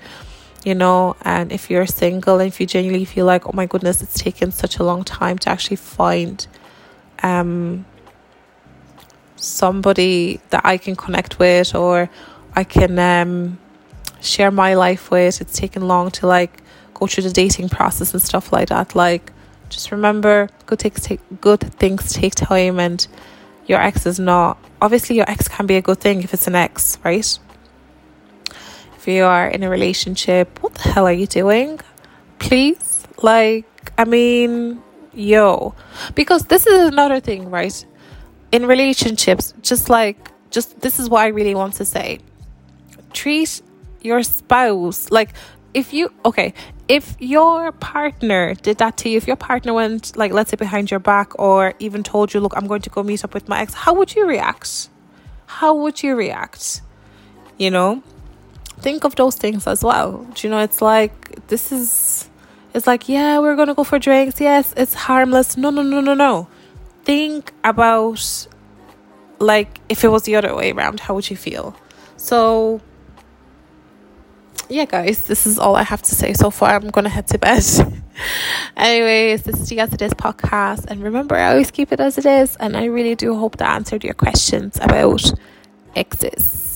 you 0.64 0.74
know. 0.74 1.16
And 1.22 1.52
if 1.52 1.70
you're 1.70 1.86
single 1.86 2.38
and 2.38 2.48
if 2.48 2.60
you 2.60 2.66
genuinely 2.66 3.04
feel 3.04 3.26
like, 3.26 3.46
oh 3.46 3.52
my 3.54 3.66
goodness, 3.66 4.02
it's 4.02 4.18
taken 4.18 4.52
such 4.52 4.78
a 4.78 4.84
long 4.84 5.04
time 5.04 5.38
to 5.38 5.50
actually 5.50 5.76
find 5.76 6.46
um 7.22 7.84
somebody 9.36 10.40
that 10.50 10.64
I 10.64 10.78
can 10.78 10.96
connect 10.96 11.38
with 11.38 11.74
or 11.74 12.08
I 12.54 12.64
can 12.64 12.98
um, 12.98 13.58
share 14.20 14.50
my 14.50 14.74
life 14.74 15.10
with. 15.10 15.40
It's 15.40 15.58
taken 15.58 15.88
long 15.88 16.10
to 16.12 16.26
like 16.26 16.62
go 16.94 17.06
through 17.06 17.24
the 17.24 17.32
dating 17.32 17.68
process 17.68 18.12
and 18.12 18.22
stuff 18.22 18.52
like 18.52 18.68
that. 18.68 18.94
Like, 18.94 19.32
just 19.68 19.90
remember, 19.90 20.48
good 20.66 20.78
things 20.78 21.00
take 21.00 21.20
good 21.40 21.60
things 21.60 22.12
take 22.12 22.34
time, 22.34 22.78
and 22.78 23.06
your 23.66 23.80
ex 23.80 24.06
is 24.06 24.18
not. 24.18 24.58
Obviously, 24.80 25.16
your 25.16 25.28
ex 25.30 25.48
can 25.48 25.66
be 25.66 25.76
a 25.76 25.82
good 25.82 25.98
thing 25.98 26.22
if 26.22 26.34
it's 26.34 26.46
an 26.46 26.54
ex, 26.54 26.98
right? 27.04 27.38
If 29.02 29.08
you 29.08 29.24
are 29.24 29.48
in 29.48 29.62
a 29.62 29.68
relationship, 29.68 30.62
what 30.62 30.74
the 30.74 30.88
hell 30.88 31.06
are 31.06 31.12
you 31.12 31.26
doing? 31.26 31.80
Please, 32.38 33.04
like, 33.22 33.92
I 33.98 34.04
mean, 34.04 34.82
yo, 35.12 35.74
because 36.14 36.46
this 36.46 36.66
is 36.66 36.88
another 36.88 37.20
thing, 37.20 37.50
right? 37.50 37.84
in 38.52 38.66
relationships, 38.66 39.54
just 39.62 39.88
like, 39.88 40.30
just 40.50 40.80
this 40.82 41.00
is 41.00 41.08
what 41.08 41.22
I 41.22 41.28
really 41.28 41.54
want 41.54 41.74
to 41.74 41.84
say. 41.84 42.20
Treat 43.14 43.62
your 44.02 44.22
spouse 44.22 45.12
like 45.12 45.32
if 45.74 45.92
you 45.92 46.12
okay 46.24 46.52
if 46.88 47.14
your 47.20 47.70
partner 47.70 48.52
did 48.54 48.78
that 48.78 48.96
to 48.96 49.08
you 49.08 49.16
if 49.16 49.28
your 49.28 49.36
partner 49.36 49.72
went 49.72 50.16
like 50.16 50.32
let's 50.32 50.50
say 50.50 50.56
behind 50.56 50.90
your 50.90 50.98
back 50.98 51.38
or 51.38 51.72
even 51.78 52.02
told 52.02 52.34
you 52.34 52.40
look 52.40 52.52
i'm 52.56 52.66
going 52.66 52.82
to 52.82 52.90
go 52.90 53.04
meet 53.04 53.22
up 53.22 53.32
with 53.32 53.48
my 53.48 53.60
ex 53.60 53.74
how 53.74 53.94
would 53.94 54.12
you 54.16 54.26
react? 54.26 54.88
How 55.46 55.72
would 55.72 56.02
you 56.02 56.16
react? 56.16 56.82
You 57.58 57.70
know 57.70 58.02
think 58.82 59.04
of 59.04 59.14
those 59.14 59.36
things 59.36 59.66
as 59.66 59.82
well. 59.82 60.26
Do 60.34 60.46
you 60.46 60.50
know 60.50 60.58
it's 60.58 60.82
like 60.82 61.46
this 61.46 61.72
is 61.72 62.28
it's 62.74 62.86
like 62.86 63.08
yeah 63.08 63.38
we're 63.38 63.56
gonna 63.56 63.74
go 63.74 63.84
for 63.84 63.98
drinks. 63.98 64.40
Yes 64.40 64.74
it's 64.76 64.94
harmless. 64.94 65.56
No 65.56 65.70
no 65.70 65.82
no 65.82 66.00
no 66.00 66.14
no. 66.14 66.48
Think 67.04 67.52
about 67.64 68.46
like 69.38 69.80
if 69.88 70.04
it 70.04 70.08
was 70.08 70.24
the 70.24 70.36
other 70.36 70.54
way 70.54 70.72
around 70.72 71.00
how 71.00 71.14
would 71.14 71.30
you 71.30 71.36
feel? 71.36 71.76
So 72.16 72.80
yeah 74.68 74.86
guys 74.86 75.26
this 75.26 75.46
is 75.46 75.58
all 75.58 75.76
i 75.76 75.82
have 75.82 76.02
to 76.02 76.14
say 76.14 76.32
so 76.32 76.50
far. 76.50 76.74
I'm 76.74 76.90
gonna 76.90 77.08
head 77.08 77.28
to 77.28 77.38
bed. 77.38 77.64
Anyways 78.76 79.42
this 79.42 79.60
is 79.60 79.68
the 79.68 79.80
as 79.80 79.92
it 79.92 80.02
is 80.02 80.12
podcast 80.14 80.86
and 80.86 81.02
remember 81.02 81.34
i 81.34 81.50
always 81.50 81.70
keep 81.70 81.92
it 81.92 82.00
as 82.00 82.18
it 82.18 82.26
is 82.26 82.56
and 82.56 82.76
i 82.76 82.84
really 82.84 83.14
do 83.14 83.34
hope 83.34 83.56
that 83.56 83.70
answered 83.70 84.04
your 84.04 84.14
questions 84.14 84.78
about 84.80 85.32
exes 85.96 86.71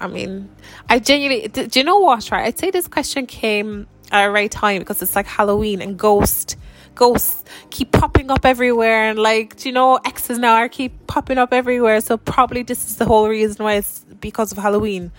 i 0.00 0.06
mean 0.06 0.48
i 0.88 0.98
genuinely 0.98 1.48
do 1.48 1.80
you 1.80 1.84
know 1.84 1.98
what 1.98 2.30
right? 2.30 2.46
I'd 2.46 2.58
say 2.58 2.70
this 2.70 2.86
question 2.88 3.26
came 3.26 3.86
at 4.12 4.26
a 4.26 4.30
right 4.30 4.50
time 4.50 4.80
because 4.80 5.00
it's 5.02 5.16
like 5.16 5.26
halloween 5.26 5.80
and 5.80 5.98
ghost 5.98 6.56
ghosts 6.94 7.44
keep 7.70 7.92
popping 7.92 8.30
up 8.30 8.44
everywhere 8.44 9.08
and 9.08 9.18
like 9.18 9.56
do 9.56 9.68
you 9.68 9.72
know 9.72 9.98
exes 10.04 10.38
now 10.38 10.54
are 10.54 10.68
keep 10.68 11.06
popping 11.06 11.38
up 11.38 11.52
everywhere. 11.52 12.00
So 12.00 12.16
probably 12.16 12.62
this 12.62 12.86
is 12.86 12.96
the 12.96 13.06
whole 13.06 13.26
reason 13.28 13.64
why 13.64 13.74
it's 13.76 14.04
because 14.20 14.52
of 14.52 14.58
halloween 14.58 15.12